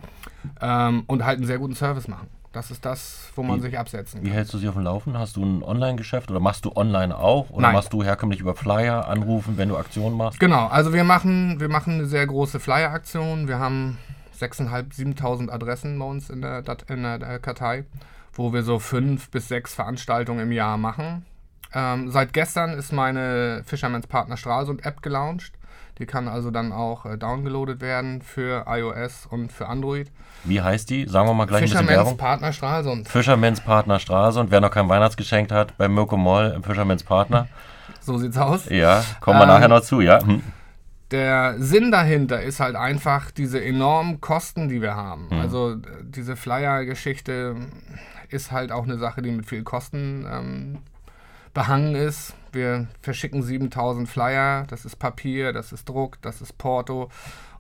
ähm, 0.62 1.04
und 1.08 1.26
halt 1.26 1.38
einen 1.38 1.48
sehr 1.48 1.58
guten 1.58 1.76
Service 1.76 2.08
machen. 2.08 2.28
Das 2.54 2.72
ist 2.72 2.86
das, 2.86 3.32
wo 3.36 3.44
man 3.44 3.58
wie, 3.58 3.64
sich 3.64 3.78
absetzen 3.78 4.22
kann. 4.22 4.30
Wie 4.30 4.34
hältst 4.34 4.54
du 4.54 4.58
sie 4.58 4.68
auf 4.68 4.76
dem 4.76 4.84
Laufen? 4.84 5.18
Hast 5.18 5.36
du 5.36 5.44
ein 5.44 5.62
Online-Geschäft 5.62 6.32
oder 6.32 6.40
machst 6.40 6.66
du 6.66 6.72
online 6.76 7.16
auch? 7.16 7.50
Oder 7.50 7.64
Nein. 7.64 7.74
machst 7.74 7.92
du 7.92 8.04
herkömmlich 8.04 8.40
über 8.40 8.56
Flyer 8.56 9.08
anrufen, 9.08 9.58
wenn 9.58 9.70
du 9.70 9.78
Aktionen 9.78 10.16
machst? 10.16 10.40
Genau, 10.40 10.68
also 10.68 10.94
wir 10.94 11.04
machen, 11.04 11.60
wir 11.60 11.68
machen 11.68 11.96
eine 11.96 12.06
sehr 12.06 12.26
große 12.26 12.60
Flyer-Aktion. 12.60 13.48
Wir 13.48 13.60
haben 13.60 13.98
6.500, 14.40 14.96
7.000 14.96 15.50
Adressen 15.50 16.00
bei 16.00 16.06
uns 16.06 16.30
in 16.30 16.42
der, 16.42 16.64
in 16.88 17.04
der 17.04 17.40
Kartei, 17.40 17.86
wo 18.34 18.54
wir 18.54 18.64
so 18.64 18.80
fünf 18.80 19.30
bis 19.30 19.48
sechs 19.48 19.74
Veranstaltungen 19.74 20.40
im 20.40 20.52
Jahr 20.52 20.78
machen. 20.78 21.26
Ähm, 21.74 22.12
seit 22.12 22.34
gestern 22.34 22.72
ist 22.72 22.92
meine 22.92 23.64
Fisherman's 23.66 24.08
Partner 24.08 24.38
Stralsund 24.38 24.86
App 24.86 25.02
gelauncht. 25.02 25.54
Die 26.00 26.06
kann 26.06 26.28
also 26.28 26.52
dann 26.52 26.72
auch 26.72 27.06
äh, 27.06 27.18
downgeloadet 27.18 27.82
werden 27.82 28.22
für 28.22 28.66
iOS 28.68 29.26
und 29.30 29.52
für 29.52 29.68
Android. 29.68 30.12
Wie 30.44 30.62
heißt 30.62 30.90
die? 30.90 31.08
Sagen 31.08 31.28
wir 31.28 31.34
mal 31.34 31.48
gleich 31.48 31.62
ein 31.62 31.64
bisschen 31.64 31.80
Fishermans 31.80 31.98
Werbung. 32.06 32.18
Partner 32.18 32.54
Stralsund. 32.54 33.08
Fishermans 33.10 33.62
Partner 33.62 34.00
Stralsund. 34.00 34.52
Wer 34.52 34.62
noch 34.62 34.72
kein 34.72 34.88
Weihnachtsgeschenk 34.88 35.52
hat, 35.52 35.76
bei 35.78 35.88
Mirko 35.88 36.16
Moll 36.16 36.54
im 36.56 36.64
Fishermans 36.64 37.04
Partner. 37.04 37.48
So 38.00 38.18
sieht's 38.18 38.38
aus. 38.38 38.70
Ja, 38.70 39.04
kommen 39.20 39.40
wir 39.40 39.44
Ähm, 39.44 39.50
nachher 39.50 39.68
noch 39.68 39.82
zu, 39.82 40.02
ja. 40.02 40.24
Hm. 40.24 40.44
Der 41.12 41.56
Sinn 41.58 41.92
dahinter 41.92 42.42
ist 42.42 42.60
halt 42.60 42.76
einfach 42.76 43.32
diese 43.32 43.64
enormen 43.64 44.20
Kosten, 44.22 44.68
die 44.70 44.82
wir 44.82 44.96
haben. 44.96 45.28
Mhm. 45.32 45.40
Also 45.40 45.72
äh, 45.72 45.78
diese 46.04 46.36
Flyer-Geschichte 46.36 47.56
ist 48.30 48.52
halt 48.52 48.72
auch 48.72 48.84
eine 48.84 48.98
Sache, 48.98 49.22
die 49.22 49.32
mit 49.32 49.46
viel 49.46 49.64
Kosten 49.64 50.28
ähm, 50.30 50.78
behangen 51.58 51.96
ist. 51.96 52.36
Wir 52.52 52.88
verschicken 53.02 53.42
7000 53.42 54.08
Flyer, 54.08 54.66
das 54.70 54.86
ist 54.86 54.98
Papier, 54.98 55.54
das 55.54 55.72
ist 55.72 55.90
Druck, 55.90 56.22
das 56.22 56.40
ist 56.40 56.56
Porto. 56.60 57.10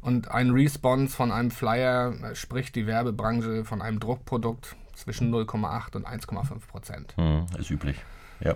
Und 0.02 0.30
ein 0.30 0.52
Response 0.52 1.16
von 1.16 1.32
einem 1.32 1.50
Flyer, 1.50 2.14
äh, 2.24 2.36
sprich 2.36 2.72
die 2.72 2.86
Werbebranche 2.86 3.66
von 3.66 3.82
einem 3.82 4.00
Druckprodukt 4.00 4.76
zwischen 4.94 5.32
0,8 5.34 5.96
und 5.96 6.06
1,5 6.08 6.68
Prozent. 6.68 7.16
Hm, 7.18 7.48
ist 7.58 7.72
üblich. 7.72 7.98
Ja, 8.40 8.54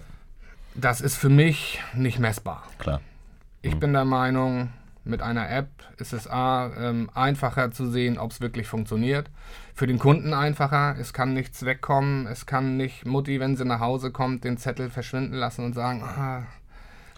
Das 0.75 1.01
ist 1.01 1.17
für 1.17 1.29
mich 1.29 1.81
nicht 1.95 2.19
messbar. 2.19 2.63
klar. 2.77 3.01
Ich 3.63 3.79
bin 3.79 3.93
der 3.93 4.05
Meinung, 4.05 4.71
mit 5.03 5.21
einer 5.21 5.49
App 5.49 5.69
ist 5.97 6.13
es 6.13 6.29
A, 6.29 6.71
ähm, 6.77 7.09
einfacher 7.13 7.71
zu 7.71 7.89
sehen, 7.89 8.19
ob 8.19 8.31
es 8.31 8.41
wirklich 8.41 8.67
funktioniert. 8.67 9.29
Für 9.73 9.87
den 9.87 9.97
Kunden 9.97 10.33
einfacher. 10.33 10.95
Es 10.99 11.11
kann 11.11 11.33
nichts 11.33 11.65
wegkommen. 11.65 12.27
Es 12.27 12.45
kann 12.45 12.77
nicht 12.77 13.05
Mutti, 13.05 13.39
wenn 13.39 13.57
sie 13.57 13.65
nach 13.65 13.79
Hause 13.79 14.11
kommt, 14.11 14.43
den 14.43 14.57
Zettel 14.57 14.89
verschwinden 14.89 15.35
lassen 15.35 15.65
und 15.65 15.73
sagen, 15.73 16.03
ah, 16.03 16.43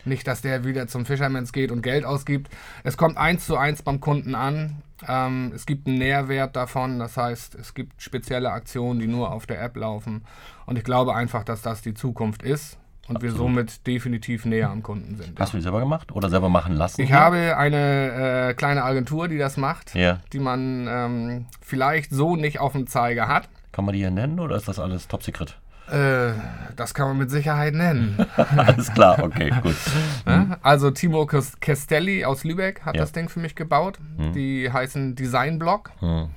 nicht, 0.05 0.27
dass 0.27 0.41
der 0.41 0.63
wieder 0.63 0.87
zum 0.87 1.05
Fishermans 1.05 1.51
geht 1.51 1.71
und 1.71 1.81
Geld 1.81 2.05
ausgibt. 2.05 2.49
Es 2.83 2.97
kommt 2.97 3.17
eins 3.17 3.45
zu 3.45 3.57
eins 3.57 3.81
beim 3.81 3.99
Kunden 3.99 4.35
an. 4.35 4.81
Ähm, 5.07 5.51
es 5.53 5.65
gibt 5.65 5.87
einen 5.87 5.97
Nährwert 5.97 6.55
davon. 6.55 6.99
Das 6.99 7.17
heißt, 7.17 7.55
es 7.55 7.73
gibt 7.73 8.01
spezielle 8.01 8.51
Aktionen, 8.51 8.99
die 8.99 9.07
nur 9.07 9.31
auf 9.31 9.45
der 9.45 9.61
App 9.61 9.75
laufen. 9.75 10.23
Und 10.65 10.77
ich 10.77 10.83
glaube 10.85 11.15
einfach, 11.15 11.43
dass 11.43 11.61
das 11.61 11.81
die 11.81 11.93
Zukunft 11.93 12.43
ist 12.43 12.77
und 13.07 13.22
wir 13.22 13.31
somit 13.31 13.86
definitiv 13.86 14.45
näher 14.45 14.69
am 14.69 14.81
Kunden 14.81 15.15
sind. 15.17 15.39
Hast 15.39 15.53
du 15.53 15.57
die 15.57 15.63
selber 15.63 15.79
gemacht 15.81 16.12
oder 16.13 16.29
selber 16.29 16.50
machen 16.50 16.75
lassen? 16.75 17.01
Ich 17.01 17.12
habe 17.12 17.57
eine 17.57 18.50
äh, 18.50 18.53
kleine 18.53 18.83
Agentur, 18.83 19.27
die 19.27 19.38
das 19.38 19.57
macht, 19.57 19.93
Ja. 19.95 20.19
die 20.31 20.39
man 20.39 20.88
ähm, 20.89 21.45
vielleicht 21.62 22.12
so 22.12 22.36
nicht 22.36 22.60
auf 22.60 22.72
dem 22.74 22.88
Zeiger 22.88 23.27
hat. 23.27 23.50
Kann 23.72 23.86
man 23.86 23.93
die 23.93 24.00
hier 24.00 24.12
nennen 24.12 24.39
oder 24.39 24.55
ist 24.55 24.67
das 24.67 24.79
alles 24.79 25.07
top 25.07 25.24
secret? 25.24 25.57
Äh, 25.91 26.31
das 26.77 26.93
kann 26.93 27.10
man 27.10 27.17
mit 27.17 27.29
Sicherheit 27.29 27.74
nennen. 27.74 28.25
alles 28.55 28.93
klar, 28.93 29.22
okay, 29.22 29.51
gut. 29.62 29.75
Ne? 30.25 30.57
Also 30.63 30.91
Timo 30.91 31.25
Castelli 31.25 32.24
aus 32.24 32.45
Lübeck 32.45 32.83
hat 32.86 32.95
Ja. 32.95 33.01
das 33.01 33.12
Ding 33.12 33.27
für 33.27 33.41
mich 33.41 33.55
gebaut. 33.55 34.00
Die 34.33 34.72
heißen 34.72 35.15
Designblock. 35.15 35.91
Hm. 36.00 36.29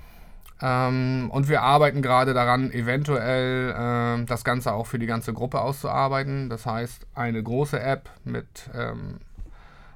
Ähm, 0.63 1.29
und 1.31 1.49
wir 1.49 1.63
arbeiten 1.63 2.01
gerade 2.01 2.33
daran, 2.33 2.71
eventuell 2.71 3.75
ähm, 3.77 4.27
das 4.27 4.43
Ganze 4.45 4.73
auch 4.73 4.87
für 4.87 4.99
die 4.99 5.07
ganze 5.07 5.33
Gruppe 5.33 5.61
auszuarbeiten. 5.61 6.49
Das 6.49 6.65
heißt, 6.65 7.07
eine 7.15 7.43
große 7.43 7.79
App 7.79 8.09
mit 8.25 8.71
ähm, 8.75 9.19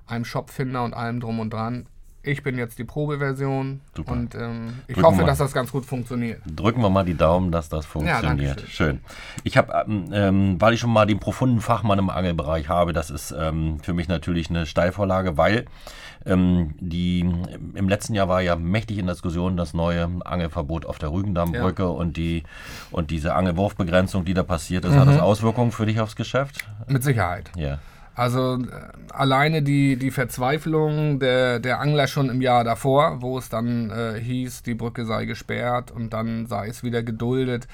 einem 0.07 0.25
Shopfinder 0.25 0.85
und 0.85 0.95
allem 0.95 1.21
drum 1.21 1.41
und 1.41 1.51
dran. 1.53 1.87
Ich 2.23 2.43
bin 2.43 2.59
jetzt 2.59 2.79
die 2.79 2.85
Probeversion 2.85 3.81
Super. 3.97 4.13
und 4.13 4.35
ähm, 4.35 4.75
ich 4.87 4.95
Drücken 4.95 5.07
hoffe, 5.07 5.25
dass 5.25 5.39
das 5.39 5.53
ganz 5.55 5.73
gut 5.73 5.87
funktioniert. 5.87 6.41
Drücken 6.45 6.83
wir 6.83 6.91
mal 6.91 7.05
die 7.05 7.17
Daumen, 7.17 7.51
dass 7.51 7.71
das 7.71 7.87
funktioniert. 7.87 8.59
danke 8.59 8.67
Schön. 8.69 9.01
Ich 9.43 9.57
habe, 9.57 9.85
ähm, 9.87 10.05
ähm, 10.13 10.61
weil 10.61 10.75
ich 10.75 10.81
schon 10.81 10.93
mal 10.93 11.07
den 11.07 11.19
profunden 11.19 11.61
Fachmann 11.61 11.99
im 11.99 12.11
Angelbereich 12.11 12.69
habe, 12.69 12.93
das 12.93 13.09
ist 13.09 13.33
ähm, 13.39 13.79
für 13.81 13.95
mich 13.95 14.07
natürlich 14.09 14.51
eine 14.51 14.67
Steilvorlage, 14.67 15.39
weil 15.39 15.65
ähm, 16.27 16.75
die 16.79 17.21
im 17.21 17.89
letzten 17.89 18.13
Jahr 18.13 18.29
war 18.29 18.43
ja 18.43 18.55
mächtig 18.55 18.99
in 18.99 19.07
Diskussion 19.07 19.57
das 19.57 19.73
neue 19.73 20.07
Angelverbot 20.23 20.85
auf 20.85 20.99
der 20.99 21.11
Rügendammbrücke 21.13 21.89
und 21.89 22.19
die 22.19 22.43
und 22.91 23.11
diese 23.11 23.35
Angelwurfbegrenzung, 23.35 24.27
die 24.27 24.35
da 24.35 24.43
passiert 24.43 24.85
ist, 24.85 24.95
hat 24.95 25.07
Mhm. 25.07 25.13
das 25.13 25.21
Auswirkungen 25.21 25.73
für 25.73 25.87
dich 25.87 25.99
aufs 26.01 26.17
Geschäft? 26.17 26.67
Mit 26.87 27.03
Sicherheit. 27.03 27.51
Ja. 27.57 27.79
Also 28.21 28.57
äh, 28.57 28.67
alleine 29.15 29.63
die, 29.63 29.97
die 29.97 30.11
Verzweiflung 30.11 31.21
der, 31.21 31.59
der 31.59 31.81
Angler 31.81 32.07
schon 32.07 32.29
im 32.29 32.43
Jahr 32.43 32.65
davor, 32.65 33.23
wo 33.23 33.39
es 33.39 33.49
dann 33.49 33.89
äh, 33.89 34.21
hieß, 34.21 34.63
die 34.63 34.75
Brücke 34.75 35.07
sei 35.07 35.25
gesperrt 35.25 35.91
und 35.91 36.13
dann 36.13 36.45
sei 36.45 36.69
es 36.69 36.85
wieder 36.85 37.03
geduldet. 37.03 37.67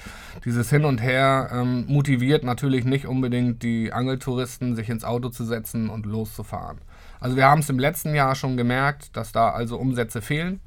Dieses 0.45 0.69
Hin 0.69 0.85
und 0.85 1.01
Her 1.01 1.49
ähm, 1.51 1.83
motiviert 1.89 2.45
natürlich 2.45 2.85
nicht 2.85 3.07
unbedingt 3.07 3.61
die 3.61 3.91
Angeltouristen, 3.91 4.77
sich 4.77 4.87
ins 4.87 5.03
Auto 5.03 5.27
zu 5.27 5.43
setzen 5.43 5.89
und 5.89 6.05
loszufahren. 6.05 6.77
Also 7.19 7.35
wir 7.35 7.43
haben 7.43 7.59
es 7.59 7.69
im 7.69 7.77
letzten 7.77 8.15
Jahr 8.15 8.33
schon 8.33 8.55
gemerkt, 8.55 9.17
dass 9.17 9.33
da 9.33 9.49
also 9.49 9.77
Umsätze 9.77 10.21
fehlen. 10.21 10.61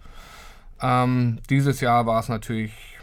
Ähm, 0.83 1.39
dieses 1.49 1.81
Jahr 1.81 2.05
war 2.05 2.21
es 2.21 2.29
natürlich 2.29 2.99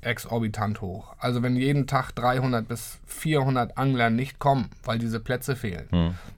exorbitant 0.00 0.80
hoch. 0.80 1.14
Also 1.18 1.42
wenn 1.42 1.56
jeden 1.56 1.86
Tag 1.86 2.12
300 2.12 2.66
bis 2.66 2.98
400 3.06 3.76
Angler 3.76 4.10
nicht 4.10 4.38
kommen, 4.38 4.70
weil 4.84 4.98
diese 4.98 5.20
Plätze 5.20 5.56
fehlen. 5.56 5.88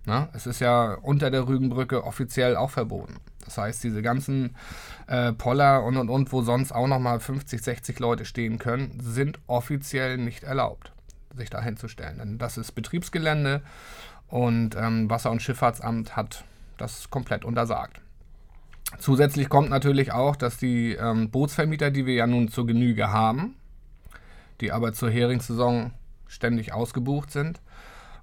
Na, 0.06 0.28
es 0.32 0.46
ist 0.46 0.60
ja 0.60 0.94
unter 0.94 1.30
der 1.30 1.46
Rügenbrücke 1.46 2.04
offiziell 2.04 2.56
auch 2.56 2.70
verboten. 2.70 3.16
Das 3.44 3.58
heißt, 3.58 3.82
diese 3.82 4.02
ganzen 4.02 4.54
äh, 5.06 5.32
Poller 5.32 5.82
und 5.84 5.96
und 5.96 6.08
und, 6.08 6.32
wo 6.32 6.42
sonst 6.42 6.72
auch 6.72 6.86
nochmal 6.86 7.20
50, 7.20 7.62
60 7.62 7.98
Leute 7.98 8.24
stehen 8.24 8.58
können, 8.58 8.98
sind 9.02 9.38
offiziell 9.46 10.18
nicht 10.18 10.44
erlaubt, 10.44 10.92
sich 11.34 11.50
da 11.50 11.60
hinzustellen. 11.60 12.18
Denn 12.18 12.38
das 12.38 12.58
ist 12.58 12.72
Betriebsgelände 12.72 13.62
und 14.28 14.76
ähm, 14.76 15.10
Wasser- 15.10 15.30
und 15.30 15.42
Schifffahrtsamt 15.42 16.16
hat 16.16 16.44
das 16.76 17.10
komplett 17.10 17.44
untersagt. 17.44 18.00
Zusätzlich 18.98 19.48
kommt 19.48 19.70
natürlich 19.70 20.12
auch, 20.12 20.36
dass 20.36 20.56
die 20.56 20.92
ähm, 20.92 21.30
Bootsvermieter, 21.30 21.90
die 21.90 22.06
wir 22.06 22.14
ja 22.14 22.26
nun 22.26 22.48
zur 22.48 22.66
Genüge 22.66 23.10
haben, 23.10 23.56
die 24.60 24.72
aber 24.72 24.92
zur 24.92 25.10
Heringssaison 25.10 25.92
ständig 26.26 26.72
ausgebucht 26.72 27.30
sind, 27.30 27.60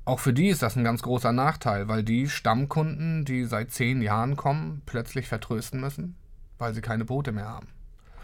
auch 0.06 0.20
für 0.20 0.34
die 0.34 0.48
ist 0.48 0.62
das 0.62 0.78
ein 0.78 0.86
ganz 0.86 1.02
großer 1.02 1.34
Nachteil, 1.34 1.90
weil 1.90 2.04
die 2.04 2.30
Stammkunden, 2.30 3.26
die 3.26 3.44
seit 3.44 3.72
zehn 3.72 4.02
Jahren 4.02 4.38
kommen, 4.38 4.82
plötzlich 4.86 5.28
vertrösten 5.28 5.82
müssen, 5.82 6.16
weil 6.58 6.74
sie 6.74 6.82
keine 6.82 7.04
Boote 7.04 7.34
mehr 7.34 7.48
haben. 7.48 7.68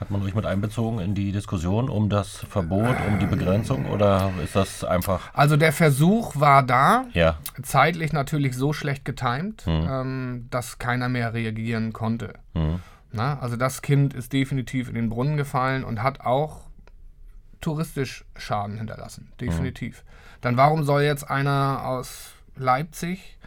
Hat 0.04 0.12
man 0.12 0.22
euch 0.24 0.36
mit 0.36 0.46
einbezogen 0.46 1.00
in 1.00 1.16
die 1.16 1.32
Diskussion 1.32 1.88
um 1.88 2.10
das 2.10 2.36
Verbot, 2.50 2.98
um 3.08 3.20
die 3.20 3.26
Begrenzung 3.26 3.86
oder 3.86 4.34
ist 4.44 4.54
das 4.54 4.84
einfach, 4.84 5.34
Also 5.34 5.56
der 5.56 5.72
Versuch 5.72 6.38
war 6.38 6.62
da, 6.62 7.06
ja, 7.14 7.38
zeitlich 7.62 8.12
natürlich 8.12 8.58
so 8.58 8.74
schlecht 8.74 9.06
getimt, 9.06 9.64
ähm, 9.66 10.48
dass 10.50 10.78
keiner 10.78 11.08
mehr 11.08 11.34
reagieren 11.34 11.94
konnte. 11.94 12.34
hm, 12.54 12.82
Na, 13.14 13.40
also 13.40 13.56
das 13.56 13.82
Kind 13.82 14.14
ist 14.14 14.34
definitiv 14.34 14.90
in 14.90 14.96
den 14.96 15.10
Brunnen 15.10 15.38
gefallen 15.38 15.86
und 15.86 16.04
hat 16.04 16.20
auch 16.20 16.64
touristisch 17.62 18.26
Schaden 18.36 18.78
hinterlassen. 18.78 19.32
Definitiv. 19.40 20.04
Dann 20.42 20.58
warum 20.58 20.84
soll 20.84 21.04
jetzt 21.04 21.32
einer 21.32 21.86
aus 21.86 22.34
Leipzig 22.58 23.38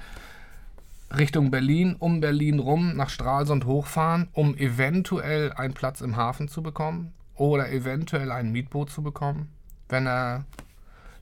Richtung 1.15 1.51
Berlin, 1.51 1.97
um 1.99 2.21
Berlin 2.21 2.59
rum, 2.59 2.97
nach 2.97 3.11
Stralsund 3.11 3.65
hochfahren, 3.65 4.29
um 4.33 4.57
eventuell 4.57 5.53
einen 5.53 5.75
Platz 5.75 6.01
im 6.01 6.17
Hafen 6.17 6.49
zu 6.49 6.63
bekommen 6.63 7.13
oder 7.35 7.71
eventuell 7.71 8.33
ein 8.33 8.51
Mietboot 8.51 8.91
zu 8.91 9.03
bekommen, 9.03 9.53
wenn 9.89 10.07
er 10.07 10.45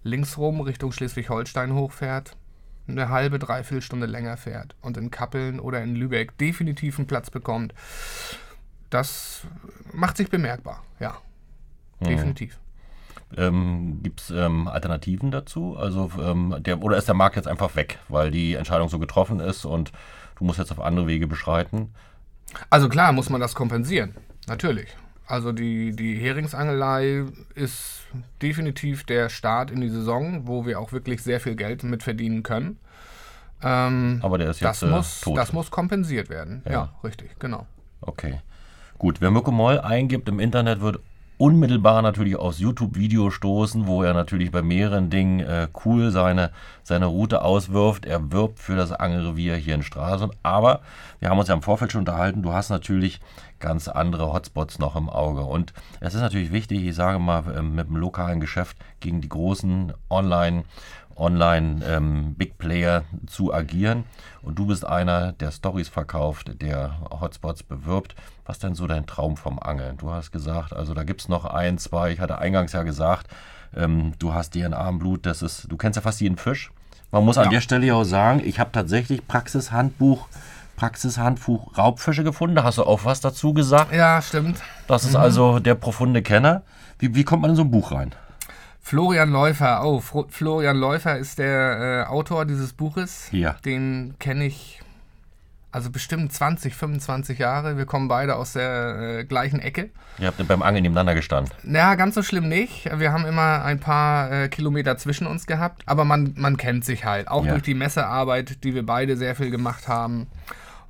linksrum 0.02 0.60
Richtung 0.60 0.92
Schleswig-Holstein 0.92 1.74
hochfährt, 1.74 2.36
eine 2.86 3.08
halbe, 3.08 3.38
dreiviertel 3.38 3.82
Stunde 3.82 4.06
länger 4.06 4.36
fährt 4.36 4.76
und 4.80 4.96
in 4.96 5.10
Kappeln 5.10 5.58
oder 5.58 5.82
in 5.82 5.96
Lübeck 5.96 6.36
definitiv 6.38 6.98
einen 6.98 7.06
Platz 7.06 7.30
bekommt. 7.30 7.74
Das 8.90 9.46
macht 9.92 10.16
sich 10.16 10.30
bemerkbar, 10.30 10.82
ja. 11.00 11.16
Definitiv. 12.00 12.58
Ähm, 13.36 14.00
Gibt 14.02 14.20
es 14.20 14.30
ähm, 14.30 14.68
Alternativen 14.68 15.30
dazu? 15.30 15.76
Also 15.76 16.10
ähm, 16.22 16.56
der, 16.60 16.82
oder 16.82 16.96
ist 16.96 17.08
der 17.08 17.14
Markt 17.14 17.36
jetzt 17.36 17.48
einfach 17.48 17.74
weg, 17.76 17.98
weil 18.08 18.30
die 18.30 18.54
Entscheidung 18.54 18.88
so 18.88 18.98
getroffen 18.98 19.40
ist 19.40 19.64
und 19.64 19.92
du 20.38 20.44
musst 20.44 20.58
jetzt 20.58 20.70
auf 20.72 20.80
andere 20.80 21.06
Wege 21.06 21.26
beschreiten? 21.26 21.92
Also 22.70 22.88
klar 22.88 23.12
muss 23.12 23.30
man 23.30 23.40
das 23.40 23.54
kompensieren, 23.54 24.14
natürlich. 24.46 24.88
Also 25.26 25.52
die, 25.52 25.96
die 25.96 26.16
Heringsangelei 26.16 27.24
ist 27.54 28.02
definitiv 28.42 29.04
der 29.04 29.28
Start 29.30 29.70
in 29.70 29.80
die 29.80 29.88
Saison, 29.88 30.46
wo 30.46 30.66
wir 30.66 30.78
auch 30.78 30.92
wirklich 30.92 31.22
sehr 31.22 31.40
viel 31.40 31.56
Geld 31.56 31.82
mit 31.82 32.02
verdienen 32.02 32.42
können. 32.42 32.78
Ähm, 33.62 34.20
Aber 34.22 34.36
der 34.38 34.50
ist 34.50 34.62
das, 34.62 34.82
jetzt 34.82 34.90
äh, 34.90 34.92
muss, 34.94 35.20
tot. 35.22 35.38
das 35.38 35.52
muss 35.52 35.70
kompensiert 35.70 36.28
werden. 36.28 36.62
Ja, 36.66 36.72
Ja. 36.72 36.94
richtig, 37.02 37.38
genau. 37.38 37.66
Okay. 38.02 38.40
Gut, 38.98 39.20
wer 39.20 39.30
Mirko 39.30 39.50
Moll 39.50 39.80
eingibt 39.80 40.28
im 40.28 40.38
Internet, 40.38 40.80
wird 40.80 41.00
unmittelbar 41.44 42.00
natürlich 42.00 42.36
aufs 42.36 42.58
YouTube-Video 42.58 43.30
stoßen, 43.30 43.86
wo 43.86 44.02
er 44.02 44.14
natürlich 44.14 44.50
bei 44.50 44.62
mehreren 44.62 45.10
Dingen 45.10 45.40
äh, 45.40 45.68
cool 45.84 46.10
seine, 46.10 46.52
seine 46.84 47.04
Route 47.04 47.42
auswirft. 47.42 48.06
Er 48.06 48.32
wirbt 48.32 48.60
für 48.60 48.76
das 48.76 48.92
Angelrevier 48.92 49.54
hier 49.56 49.74
in 49.74 49.82
Stralsund. 49.82 50.32
Aber 50.42 50.80
wir 51.18 51.28
haben 51.28 51.38
uns 51.38 51.48
ja 51.48 51.54
im 51.54 51.60
Vorfeld 51.60 51.92
schon 51.92 51.98
unterhalten, 51.98 52.40
du 52.40 52.54
hast 52.54 52.70
natürlich 52.70 53.20
ganz 53.60 53.88
andere 53.88 54.32
Hotspots 54.32 54.78
noch 54.78 54.96
im 54.96 55.10
Auge. 55.10 55.42
Und 55.42 55.74
es 56.00 56.14
ist 56.14 56.22
natürlich 56.22 56.50
wichtig, 56.50 56.82
ich 56.82 56.94
sage 56.94 57.18
mal, 57.18 57.44
ähm, 57.54 57.74
mit 57.74 57.88
dem 57.88 57.96
lokalen 57.96 58.40
Geschäft 58.40 58.78
gegen 59.00 59.20
die 59.20 59.28
großen 59.28 59.92
Online- 60.08 60.64
Online-Big 61.16 62.58
Player 62.58 63.04
zu 63.26 63.52
agieren. 63.52 64.04
Und 64.42 64.58
du 64.58 64.66
bist 64.66 64.86
einer, 64.86 65.32
der 65.32 65.50
Stories 65.50 65.88
verkauft, 65.88 66.60
der 66.60 66.98
Hotspots 67.10 67.62
bewirbt. 67.62 68.14
Was 68.44 68.58
denn 68.58 68.74
so 68.74 68.86
dein 68.86 69.06
Traum 69.06 69.36
vom 69.36 69.58
Angeln? 69.58 69.96
Du 69.96 70.10
hast 70.10 70.32
gesagt, 70.32 70.72
also 70.72 70.94
da 70.94 71.04
gibt 71.04 71.22
es 71.22 71.28
noch 71.28 71.44
ein, 71.44 71.78
zwei, 71.78 72.12
ich 72.12 72.20
hatte 72.20 72.38
eingangs 72.38 72.72
ja 72.72 72.82
gesagt, 72.82 73.28
ähm, 73.76 74.12
du 74.18 74.34
hast 74.34 74.54
DNA 74.54 74.88
im 74.88 74.98
Blut, 74.98 75.26
das 75.26 75.42
ist, 75.42 75.70
du 75.70 75.76
kennst 75.76 75.96
ja 75.96 76.02
fast 76.02 76.20
jeden 76.20 76.36
Fisch. 76.36 76.70
Man 77.10 77.24
muss 77.24 77.38
an 77.38 77.50
der 77.50 77.60
Stelle 77.60 77.86
ja 77.86 77.94
auch 77.94 78.04
sagen, 78.04 78.42
ich 78.44 78.58
habe 78.58 78.72
tatsächlich 78.72 79.26
Praxishandbuch, 79.28 80.26
Praxishandbuch 80.74 81.78
Raubfische 81.78 82.24
gefunden. 82.24 82.56
Da 82.56 82.64
hast 82.64 82.78
du 82.78 82.82
auch 82.82 83.04
was 83.04 83.20
dazu 83.20 83.54
gesagt. 83.54 83.92
Ja, 83.92 84.20
stimmt. 84.20 84.60
Das 84.88 85.04
ist 85.04 85.12
mhm. 85.12 85.20
also 85.20 85.58
der 85.60 85.76
profunde 85.76 86.22
Kenner. 86.22 86.62
Wie, 86.98 87.14
wie 87.14 87.22
kommt 87.22 87.42
man 87.42 87.50
in 87.50 87.56
so 87.56 87.62
ein 87.62 87.70
Buch 87.70 87.92
rein? 87.92 88.14
Florian 88.86 89.30
Läufer, 89.30 89.82
oh, 89.82 90.02
Florian 90.28 90.76
Läufer 90.76 91.16
ist 91.16 91.38
der 91.38 92.04
äh, 92.06 92.10
Autor 92.10 92.44
dieses 92.44 92.74
Buches. 92.74 93.28
Ja. 93.32 93.56
Den 93.64 94.14
kenne 94.18 94.44
ich 94.44 94.82
also 95.72 95.90
bestimmt 95.90 96.30
20, 96.34 96.74
25 96.74 97.38
Jahre. 97.38 97.78
Wir 97.78 97.86
kommen 97.86 98.08
beide 98.08 98.36
aus 98.36 98.52
der 98.52 99.20
äh, 99.20 99.24
gleichen 99.24 99.58
Ecke. 99.58 99.88
Ihr 100.18 100.26
habt 100.26 100.46
beim 100.46 100.60
Angeln 100.60 100.82
nebeneinander 100.82 101.14
gestanden. 101.14 101.50
Ja, 101.64 101.94
ganz 101.94 102.14
so 102.14 102.22
schlimm 102.22 102.46
nicht. 102.46 102.90
Wir 102.98 103.10
haben 103.10 103.24
immer 103.24 103.64
ein 103.64 103.80
paar 103.80 104.30
äh, 104.30 104.48
Kilometer 104.50 104.98
zwischen 104.98 105.26
uns 105.26 105.46
gehabt, 105.46 105.82
aber 105.86 106.04
man, 106.04 106.34
man 106.36 106.58
kennt 106.58 106.84
sich 106.84 107.06
halt. 107.06 107.28
Auch 107.28 107.46
ja. 107.46 107.52
durch 107.52 107.62
die 107.62 107.74
Messearbeit, 107.74 108.62
die 108.64 108.74
wir 108.74 108.84
beide 108.84 109.16
sehr 109.16 109.34
viel 109.34 109.50
gemacht 109.50 109.88
haben. 109.88 110.26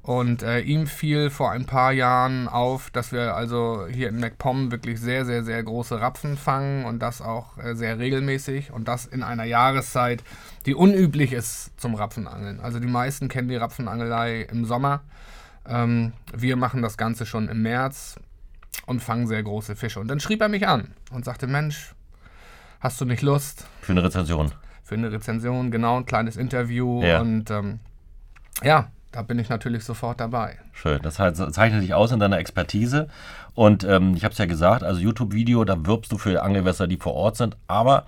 Und 0.05 0.43
äh, 0.43 0.61
ihm 0.61 0.87
fiel 0.87 1.31
vor 1.31 1.51
ein 1.51 1.65
paar 1.65 1.91
Jahren 1.91 2.47
auf, 2.47 2.91
dass 2.91 3.11
wir 3.11 3.35
also 3.35 3.87
hier 3.91 4.11
in 4.11 4.21
MacPom 4.21 4.71
wirklich 4.71 5.01
sehr, 5.01 5.25
sehr, 5.25 5.45
sehr 5.45 5.63
große 5.63 5.99
Rapfen 5.99 6.37
fangen 6.37 6.85
und 6.85 6.99
das 6.99 7.23
auch 7.23 7.57
äh, 7.57 7.75
sehr 7.75 7.99
regelmäßig 7.99 8.71
und 8.71 8.87
das 8.87 9.07
in 9.07 9.23
einer 9.23 9.45
Jahreszeit, 9.45 10.23
die 10.67 10.75
unüblich 10.75 11.33
ist 11.33 11.81
zum 11.81 11.95
Rapfenangeln. 11.95 12.61
Also 12.61 12.81
die 12.81 12.87
meisten 12.87 13.29
kennen 13.29 13.49
die 13.49 13.57
Rapfenangelei 13.57 14.43
im 14.43 14.67
Sommer. 14.67 15.01
Ähm, 15.67 16.13
wir 16.37 16.57
machen 16.57 16.83
das 16.83 16.99
Ganze 16.99 17.25
schon 17.25 17.49
im 17.49 17.63
März 17.63 18.17
und 18.85 19.03
fangen 19.03 19.27
sehr 19.27 19.43
große 19.43 19.75
Fische. 19.75 20.01
Und 20.01 20.09
dann 20.09 20.21
schrieb 20.21 20.43
er 20.43 20.51
mich 20.51 20.69
an 20.69 20.93
und 21.13 21.25
sagte, 21.25 21.47
Mensch, 21.47 21.95
hast 22.79 23.01
du 23.01 23.07
nicht 23.07 23.23
Lust? 23.23 23.67
Für 23.81 23.93
eine 23.93 24.03
Rezension. 24.03 24.53
Für 24.83 24.97
eine 24.97 25.11
Rezension, 25.11 25.71
genau, 25.71 25.97
ein 25.97 26.05
kleines 26.05 26.37
Interview 26.37 27.03
ja. 27.03 27.23
und 27.23 27.51
ähm, 27.51 27.81
ja, 28.63 28.91
da 29.15 29.23
bin 29.23 29.39
ich 29.39 29.49
natürlich 29.49 29.85
sofort 29.85 30.19
dabei. 30.19 30.59
Schön. 30.73 30.99
Das 31.03 31.21
heißt, 31.21 31.37
zeichnet 31.53 31.83
dich 31.83 31.95
aus 31.95 32.11
in 32.11 32.19
deiner 32.19 32.39
Expertise. 32.39 33.09
Und 33.55 33.85
ähm, 33.85 34.15
ich 34.17 34.25
habe 34.25 34.33
es 34.33 34.39
ja 34.39 34.47
gesagt, 34.47 34.83
also 34.83 35.01
YouTube-Video, 35.01 35.65
da 35.65 35.87
wirbst 35.87 36.11
du 36.11 36.19
für 36.19 36.43
Angelwässer, 36.43 36.89
die 36.89 36.97
vor 36.97 37.15
Ort 37.15 37.37
sind. 37.37 37.57
Aber 37.69 38.07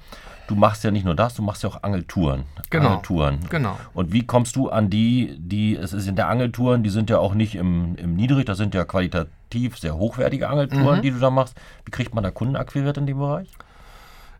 du 0.49 0.57
machst 0.57 0.83
ja 0.83 0.91
nicht 0.91 1.05
nur 1.05 1.15
das, 1.15 1.35
du 1.35 1.43
machst 1.43 1.63
ja 1.63 1.69
auch 1.69 1.85
Angeltouren. 1.85 2.43
Genau. 2.71 2.89
Angeltouren. 2.89 3.39
Genau. 3.51 3.79
Und 3.95 4.13
wie 4.13 4.27
kommst 4.27 4.57
du 4.57 4.69
an 4.69 4.91
die, 4.91 5.37
die, 5.39 5.77
es 5.77 5.93
ist 5.93 6.09
in 6.09 6.17
der 6.17 6.29
Angeltouren, 6.29 6.83
die 6.83 6.91
sind 6.91 7.09
ja 7.09 7.19
auch 7.19 7.35
nicht 7.35 7.55
im, 7.55 7.95
im 7.97 8.17
Niedrig, 8.17 8.47
das 8.47 8.59
sind 8.59 8.75
ja 8.75 8.85
qualitativ 8.85 9.79
sehr 9.79 9.97
hochwertige 9.97 10.49
Angeltouren, 10.49 10.99
mhm. 10.99 11.03
die 11.03 11.13
du 11.13 11.21
da 11.21 11.31
machst. 11.31 11.55
Wie 11.85 11.93
kriegt 11.93 12.17
man 12.17 12.25
da 12.25 12.33
Kunden 12.33 12.57
akquiriert 12.57 12.99
in 12.99 13.07
dem 13.07 13.19
Bereich? 13.19 13.49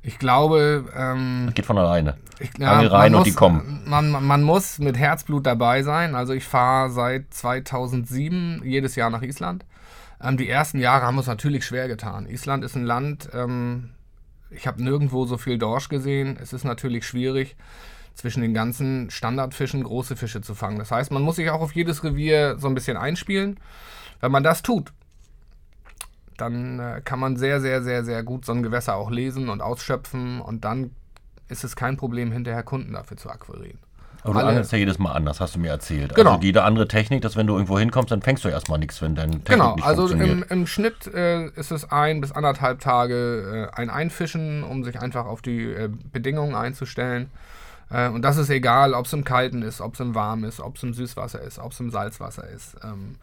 Ich 0.07 0.21
glaube. 0.21 0.85
Ähm, 0.97 1.43
das 1.47 1.55
geht 1.55 1.67
von 1.67 1.77
alleine. 1.77 2.17
Ich, 2.39 2.51
ja, 2.59 2.75
Angel 2.75 2.89
rein 2.89 3.13
und 3.13 3.21
muss, 3.21 3.29
die 3.29 3.35
kommen. 3.35 3.83
Man, 3.87 4.11
man 4.11 4.43
muss 4.45 4.79
mit 4.79 4.97
Herzblut 4.97 5.45
dabei 5.45 5.83
sein. 5.83 6.15
Also 6.15 6.33
ich 6.33 6.45
fahre 6.45 6.91
seit 6.91 7.35
2007 7.35 8.63
jedes 8.65 8.95
Jahr 8.95 9.11
nach 9.11 9.23
Island. 9.23 9.65
Ähm, 10.23 10.37
die 10.37 10.49
ersten 10.49 10.79
Jahre 10.79 11.05
haben 11.05 11.19
uns 11.19 11.27
natürlich 11.27 11.67
schwer 11.67 11.89
getan. 11.89 12.27
Island 12.27 12.63
ist 12.63 12.77
ein 12.77 12.85
Land, 12.85 13.31
ähm, 13.35 13.91
ich 14.51 14.69
habe 14.69 14.81
nirgendwo 14.81 15.27
so 15.27 15.39
viel 15.39 15.59
Dorsch 15.59 15.89
gesehen. 15.89 16.39
Es 16.41 16.53
ist 16.53 16.63
natürlich 16.63 17.05
schwierig, 17.05 17.57
zwischen 18.15 18.43
den 18.43 18.55
ganzen 18.55 19.11
Standardfischen 19.11 19.83
große 19.83 20.15
Fische 20.15 20.41
zu 20.41 20.55
fangen. 20.55 20.79
Das 20.79 20.93
heißt, 20.93 21.11
man 21.11 21.23
muss 21.23 21.37
sich 21.37 21.51
auch 21.51 21.61
auf 21.61 21.75
jedes 21.75 22.05
Revier 22.05 22.59
so 22.59 22.69
ein 22.69 22.75
bisschen 22.75 22.97
einspielen. 22.97 23.59
Wenn 24.21 24.31
man 24.31 24.45
das 24.45 24.63
tut, 24.63 24.93
dann 26.41 26.79
äh, 26.79 27.01
kann 27.05 27.19
man 27.19 27.37
sehr, 27.37 27.61
sehr, 27.61 27.83
sehr, 27.83 28.05
sehr 28.05 28.23
gut 28.23 28.45
so 28.45 28.53
ein 28.53 28.63
Gewässer 28.63 28.97
auch 28.97 29.11
lesen 29.11 29.49
und 29.49 29.61
ausschöpfen 29.61 30.41
und 30.41 30.65
dann 30.65 30.91
ist 31.49 31.65
es 31.65 31.77
kein 31.77 31.97
Problem, 31.97 32.33
hinterher 32.33 32.63
Kunden 32.63 32.93
dafür 32.93 33.17
zu 33.17 33.31
akquirieren. 33.31 33.79
Aber 34.23 34.41
du 34.41 34.47
angelst 34.49 34.73
ja 34.73 34.79
jedes 34.79 34.99
Mal 34.99 35.13
anders, 35.13 35.41
hast 35.41 35.55
du 35.55 35.61
mir 35.61 35.69
erzählt. 35.71 36.15
Genau. 36.15 36.33
Also 36.33 36.43
jede 36.43 36.65
andere 36.65 36.89
Technik, 36.89 37.23
dass 37.23 37.37
wenn 37.37 37.47
du 37.47 37.55
irgendwo 37.55 37.79
hinkommst, 37.79 38.11
dann 38.11 38.23
fängst 38.23 38.45
du 38.45 38.49
erstmal 38.49 38.79
nichts, 38.79 39.01
wenn 39.01 39.15
dein 39.15 39.31
Technik 39.31 39.47
genau, 39.47 39.77
nicht 39.77 39.87
also. 39.87 40.09
Im, 40.09 40.45
im 40.49 40.67
Schnitt 40.67 41.07
äh, 41.15 41.47
ist 41.51 41.71
es 41.71 41.91
ein 41.91 42.21
bis 42.21 42.33
anderthalb 42.33 42.81
Tage 42.81 43.71
äh, 43.73 43.77
ein 43.77 43.89
Einfischen, 43.89 44.65
um 44.65 44.83
sich 44.85 45.01
einfach 45.01 45.27
auf 45.27 45.43
die 45.43 45.65
äh, 45.65 45.89
Bedingungen 46.13 46.57
einzustellen. 46.57 47.31
Äh, 47.91 48.09
und 48.09 48.23
das 48.23 48.37
ist 48.37 48.51
egal, 48.51 48.95
ob 48.95 49.07
es 49.07 49.13
im 49.13 49.25
Kalten 49.25 49.63
ist, 49.63 49.81
ob 49.81 49.95
es 49.95 50.01
im 50.01 50.15
Warm 50.15 50.45
ist, 50.45 50.61
ob 50.61 50.77
es 50.77 50.83
im 50.83 50.93
Süßwasser 50.93 51.41
ist, 51.43 51.59
ob 51.59 51.73
es 51.73 51.81
im 51.81 51.91
Salzwasser 51.91 52.49
ist. 52.49 52.77
Ähm, 52.83 53.17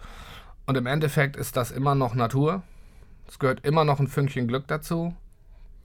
und 0.65 0.77
im 0.77 0.85
Endeffekt 0.85 1.35
ist 1.35 1.57
das 1.57 1.71
immer 1.71 1.95
noch 1.95 2.15
Natur. 2.15 2.63
Es 3.27 3.39
gehört 3.39 3.65
immer 3.65 3.83
noch 3.85 3.99
ein 3.99 4.07
Fünkchen 4.07 4.47
Glück 4.47 4.67
dazu, 4.67 5.13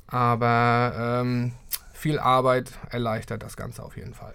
aber 0.07 1.21
ähm, 1.23 1.53
viel 1.93 2.19
Arbeit 2.19 2.73
erleichtert 2.91 3.43
das 3.43 3.57
Ganze 3.57 3.83
auf 3.83 3.97
jeden 3.97 4.15
Fall. 4.15 4.35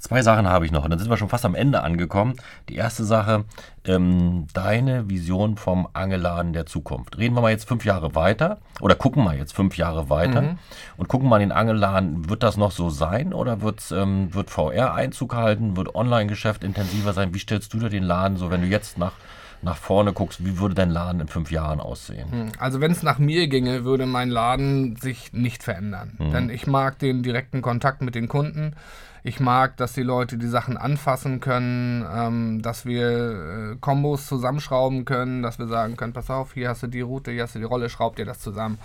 Zwei 0.00 0.22
Sachen 0.22 0.48
habe 0.48 0.64
ich 0.64 0.72
noch 0.72 0.84
und 0.84 0.90
dann 0.90 0.98
sind 0.98 1.10
wir 1.10 1.18
schon 1.18 1.28
fast 1.28 1.44
am 1.44 1.54
Ende 1.54 1.82
angekommen. 1.82 2.36
Die 2.70 2.76
erste 2.76 3.04
Sache, 3.04 3.44
ähm, 3.84 4.46
deine 4.54 5.10
Vision 5.10 5.58
vom 5.58 5.88
Angeladen 5.92 6.54
der 6.54 6.64
Zukunft. 6.64 7.18
Reden 7.18 7.34
wir 7.34 7.42
mal 7.42 7.50
jetzt 7.50 7.68
fünf 7.68 7.84
Jahre 7.84 8.14
weiter 8.14 8.60
oder 8.80 8.94
gucken 8.94 9.22
mal 9.22 9.36
jetzt 9.36 9.54
fünf 9.54 9.76
Jahre 9.76 10.08
weiter 10.08 10.40
mhm. 10.40 10.58
und 10.96 11.08
gucken 11.08 11.28
mal 11.28 11.40
den 11.40 11.52
Angeladen. 11.52 12.30
Wird 12.30 12.42
das 12.42 12.56
noch 12.56 12.70
so 12.70 12.88
sein 12.88 13.34
oder 13.34 13.58
ähm, 13.92 14.32
wird 14.32 14.48
VR 14.48 14.94
Einzug 14.94 15.34
halten? 15.34 15.76
Wird 15.76 15.94
Online-Geschäft 15.94 16.64
intensiver 16.64 17.12
sein? 17.12 17.34
Wie 17.34 17.38
stellst 17.38 17.74
du 17.74 17.78
dir 17.78 17.90
den 17.90 18.04
Laden 18.04 18.38
so, 18.38 18.50
wenn 18.50 18.62
du 18.62 18.68
jetzt 18.68 18.96
nach 18.96 19.12
nach 19.62 19.76
vorne 19.76 20.12
guckst, 20.12 20.44
wie 20.44 20.58
würde 20.58 20.74
dein 20.74 20.90
Laden 20.90 21.20
in 21.20 21.28
fünf 21.28 21.50
Jahren 21.50 21.80
aussehen? 21.80 22.30
Hm, 22.30 22.52
also 22.58 22.80
wenn 22.80 22.92
es 22.92 23.02
nach 23.02 23.18
mir 23.18 23.48
ginge, 23.48 23.84
würde 23.84 24.06
mein 24.06 24.30
Laden 24.30 24.96
sich 24.96 25.32
nicht 25.32 25.62
verändern. 25.62 26.12
Mhm. 26.18 26.32
Denn 26.32 26.50
ich 26.50 26.66
mag 26.66 26.98
den 26.98 27.22
direkten 27.22 27.62
Kontakt 27.62 28.02
mit 28.02 28.14
den 28.14 28.28
Kunden. 28.28 28.74
Ich 29.22 29.38
mag, 29.38 29.76
dass 29.76 29.92
die 29.92 30.02
Leute 30.02 30.38
die 30.38 30.46
Sachen 30.46 30.78
anfassen 30.78 31.40
können, 31.40 32.06
ähm, 32.10 32.62
dass 32.62 32.86
wir 32.86 33.72
äh, 33.72 33.76
Kombos 33.78 34.26
zusammenschrauben 34.26 35.04
können, 35.04 35.42
dass 35.42 35.58
wir 35.58 35.66
sagen 35.66 35.96
können, 35.96 36.14
pass 36.14 36.30
auf, 36.30 36.54
hier 36.54 36.70
hast 36.70 36.82
du 36.82 36.86
die 36.86 37.02
Route, 37.02 37.30
hier 37.30 37.42
hast 37.42 37.54
du 37.54 37.58
die 37.58 37.66
Rolle, 37.66 37.90
schraub 37.90 38.16
dir 38.16 38.24
das 38.24 38.40
zusammen. 38.40 38.78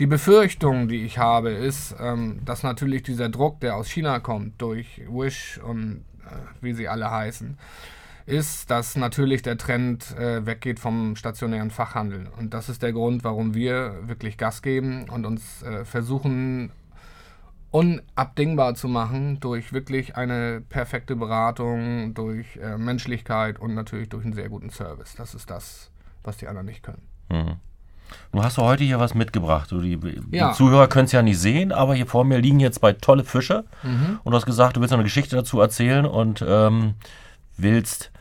Die 0.00 0.06
Befürchtung, 0.06 0.88
die 0.88 1.04
ich 1.04 1.18
habe, 1.18 1.50
ist, 1.50 1.94
ähm, 2.00 2.40
dass 2.44 2.64
natürlich 2.64 3.04
dieser 3.04 3.28
Druck, 3.28 3.60
der 3.60 3.76
aus 3.76 3.88
China 3.88 4.18
kommt, 4.18 4.60
durch 4.60 5.02
Wish 5.08 5.60
und 5.62 6.04
äh, 6.24 6.34
wie 6.60 6.72
sie 6.72 6.88
alle 6.88 7.08
heißen, 7.08 7.56
ist, 8.26 8.70
dass 8.70 8.96
natürlich 8.96 9.42
der 9.42 9.56
Trend 9.56 10.16
äh, 10.18 10.44
weggeht 10.44 10.80
vom 10.80 11.14
stationären 11.16 11.70
Fachhandel. 11.70 12.28
Und 12.38 12.52
das 12.54 12.68
ist 12.68 12.82
der 12.82 12.92
Grund, 12.92 13.22
warum 13.24 13.54
wir 13.54 14.08
wirklich 14.08 14.36
Gas 14.36 14.62
geben 14.62 15.08
und 15.08 15.24
uns 15.24 15.62
äh, 15.62 15.84
versuchen, 15.84 16.72
unabdingbar 17.70 18.74
zu 18.74 18.88
machen 18.88 19.38
durch 19.40 19.72
wirklich 19.72 20.16
eine 20.16 20.60
perfekte 20.68 21.14
Beratung, 21.14 22.14
durch 22.14 22.56
äh, 22.56 22.76
Menschlichkeit 22.76 23.58
und 23.60 23.74
natürlich 23.74 24.08
durch 24.08 24.24
einen 24.24 24.34
sehr 24.34 24.48
guten 24.48 24.70
Service. 24.70 25.14
Das 25.16 25.34
ist 25.34 25.50
das, 25.50 25.90
was 26.24 26.36
die 26.36 26.48
anderen 26.48 26.66
nicht 26.66 26.82
können. 26.82 27.02
Mhm. 27.30 27.56
Du 28.32 28.42
hast 28.42 28.58
heute 28.58 28.84
hier 28.84 28.98
was 28.98 29.14
mitgebracht. 29.14 29.70
Du, 29.70 29.80
die, 29.80 29.98
ja. 30.30 30.50
die, 30.50 30.56
Zuhörer 30.56 30.88
können 30.88 31.06
es 31.06 31.12
ja 31.12 31.22
nicht 31.22 31.38
sehen, 31.38 31.72
aber 31.72 31.94
hier 31.94 32.06
vor 32.06 32.24
mir 32.24 32.38
liegen 32.38 32.60
jetzt 32.60 32.78
zwei 32.78 32.92
tolle 32.92 33.24
Fische. 33.24 33.64
Mhm. 33.82 34.20
Und 34.22 34.32
du 34.32 34.36
hast 34.36 34.46
gesagt, 34.46 34.76
du 34.76 34.80
willst 34.80 34.92
noch 34.92 34.98
eine 34.98 35.04
Geschichte 35.04 35.36
dazu 35.36 35.60
erzählen 35.60 36.06
und 36.06 36.44
ähm, 36.46 36.94
willst 37.56 38.12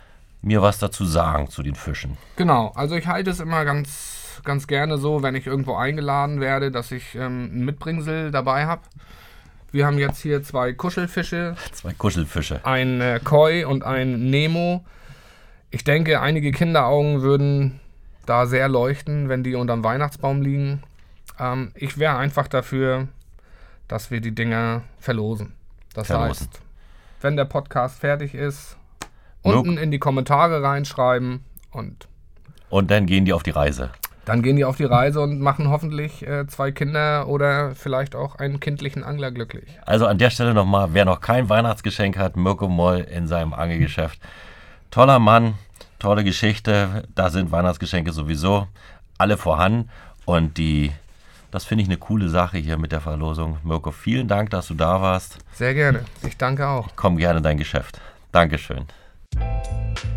mir 0.45 0.61
was 0.61 0.77
dazu 0.77 1.05
sagen 1.05 1.49
zu 1.49 1.63
den 1.63 1.75
Fischen. 1.75 2.17
Genau, 2.35 2.71
also 2.75 2.95
ich 2.95 3.07
halte 3.07 3.31
es 3.31 3.39
immer 3.39 3.65
ganz, 3.65 4.41
ganz 4.43 4.67
gerne 4.67 4.99
so, 4.99 5.23
wenn 5.23 5.33
ich 5.33 5.47
irgendwo 5.47 5.75
eingeladen 5.75 6.39
werde, 6.39 6.71
dass 6.71 6.91
ich 6.91 7.15
ähm, 7.15 7.49
ein 7.51 7.65
Mitbringsel 7.65 8.29
dabei 8.29 8.67
habe. 8.67 8.83
Wir 9.71 9.87
haben 9.87 9.97
jetzt 9.97 10.21
hier 10.21 10.43
zwei 10.43 10.71
Kuschelfische. 10.73 11.55
Zwei 11.71 11.93
Kuschelfische. 11.93 12.63
Ein 12.63 13.01
äh, 13.01 13.19
Koi 13.23 13.65
und 13.65 13.83
ein 13.83 14.29
Nemo. 14.29 14.85
Ich 15.71 15.83
denke, 15.83 16.21
einige 16.21 16.51
Kinderaugen 16.51 17.23
würden 17.23 17.79
da 18.27 18.45
sehr 18.45 18.69
leuchten, 18.69 19.29
wenn 19.29 19.43
die 19.43 19.55
unterm 19.55 19.83
Weihnachtsbaum 19.83 20.43
liegen. 20.43 20.83
Ähm, 21.39 21.71
ich 21.73 21.97
wäre 21.97 22.17
einfach 22.17 22.47
dafür, 22.47 23.07
dass 23.87 24.11
wir 24.11 24.21
die 24.21 24.33
Dinger 24.33 24.83
verlosen. 24.99 25.53
Das 25.95 26.07
verlosen. 26.07 26.47
heißt, 26.47 26.61
wenn 27.21 27.35
der 27.35 27.45
Podcast 27.45 27.99
fertig 27.99 28.35
ist, 28.35 28.77
unten 29.45 29.77
in 29.77 29.91
die 29.91 29.99
Kommentare 29.99 30.61
reinschreiben 30.63 31.43
und. 31.71 32.07
Und 32.69 32.91
dann 32.91 33.05
gehen 33.05 33.25
die 33.25 33.33
auf 33.33 33.43
die 33.43 33.51
Reise. 33.51 33.91
Dann 34.25 34.41
gehen 34.41 34.55
die 34.55 34.65
auf 34.65 34.75
die 34.75 34.85
Reise 34.85 35.21
und 35.21 35.39
machen 35.39 35.69
hoffentlich 35.69 36.25
äh, 36.25 36.47
zwei 36.47 36.71
Kinder 36.71 37.27
oder 37.27 37.75
vielleicht 37.75 38.15
auch 38.15 38.35
einen 38.37 38.59
kindlichen 38.59 39.03
Angler 39.03 39.29
glücklich. 39.29 39.65
Also 39.85 40.07
an 40.07 40.17
der 40.17 40.31
Stelle 40.31 40.55
nochmal, 40.55 40.89
wer 40.93 41.05
noch 41.05 41.21
kein 41.21 41.47
Weihnachtsgeschenk 41.47 42.17
hat, 42.17 42.35
Mirko 42.35 42.67
Moll 42.67 43.01
in 43.01 43.27
seinem 43.27 43.53
Angelgeschäft. 43.53 44.19
Toller 44.89 45.19
Mann, 45.19 45.53
tolle 45.99 46.23
Geschichte. 46.23 47.03
Da 47.13 47.29
sind 47.29 47.51
Weihnachtsgeschenke 47.51 48.11
sowieso 48.11 48.67
alle 49.19 49.37
vorhanden. 49.37 49.89
Und 50.25 50.57
die 50.57 50.91
Das 51.51 51.63
finde 51.63 51.83
ich 51.83 51.87
eine 51.87 51.97
coole 51.97 52.27
Sache 52.29 52.57
hier 52.57 52.77
mit 52.77 52.91
der 52.91 53.01
Verlosung. 53.01 53.59
Mirko, 53.63 53.91
vielen 53.91 54.27
Dank, 54.27 54.49
dass 54.49 54.67
du 54.67 54.73
da 54.73 55.01
warst. 55.01 55.37
Sehr 55.53 55.73
gerne. 55.75 56.03
Ich 56.23 56.35
danke 56.35 56.67
auch. 56.67 56.87
Ich 56.87 56.95
komme 56.95 57.17
gerne 57.17 57.37
in 57.37 57.43
dein 57.43 57.57
Geschäft. 57.57 58.01
Dankeschön. 58.31 58.85
Música 59.35 60.14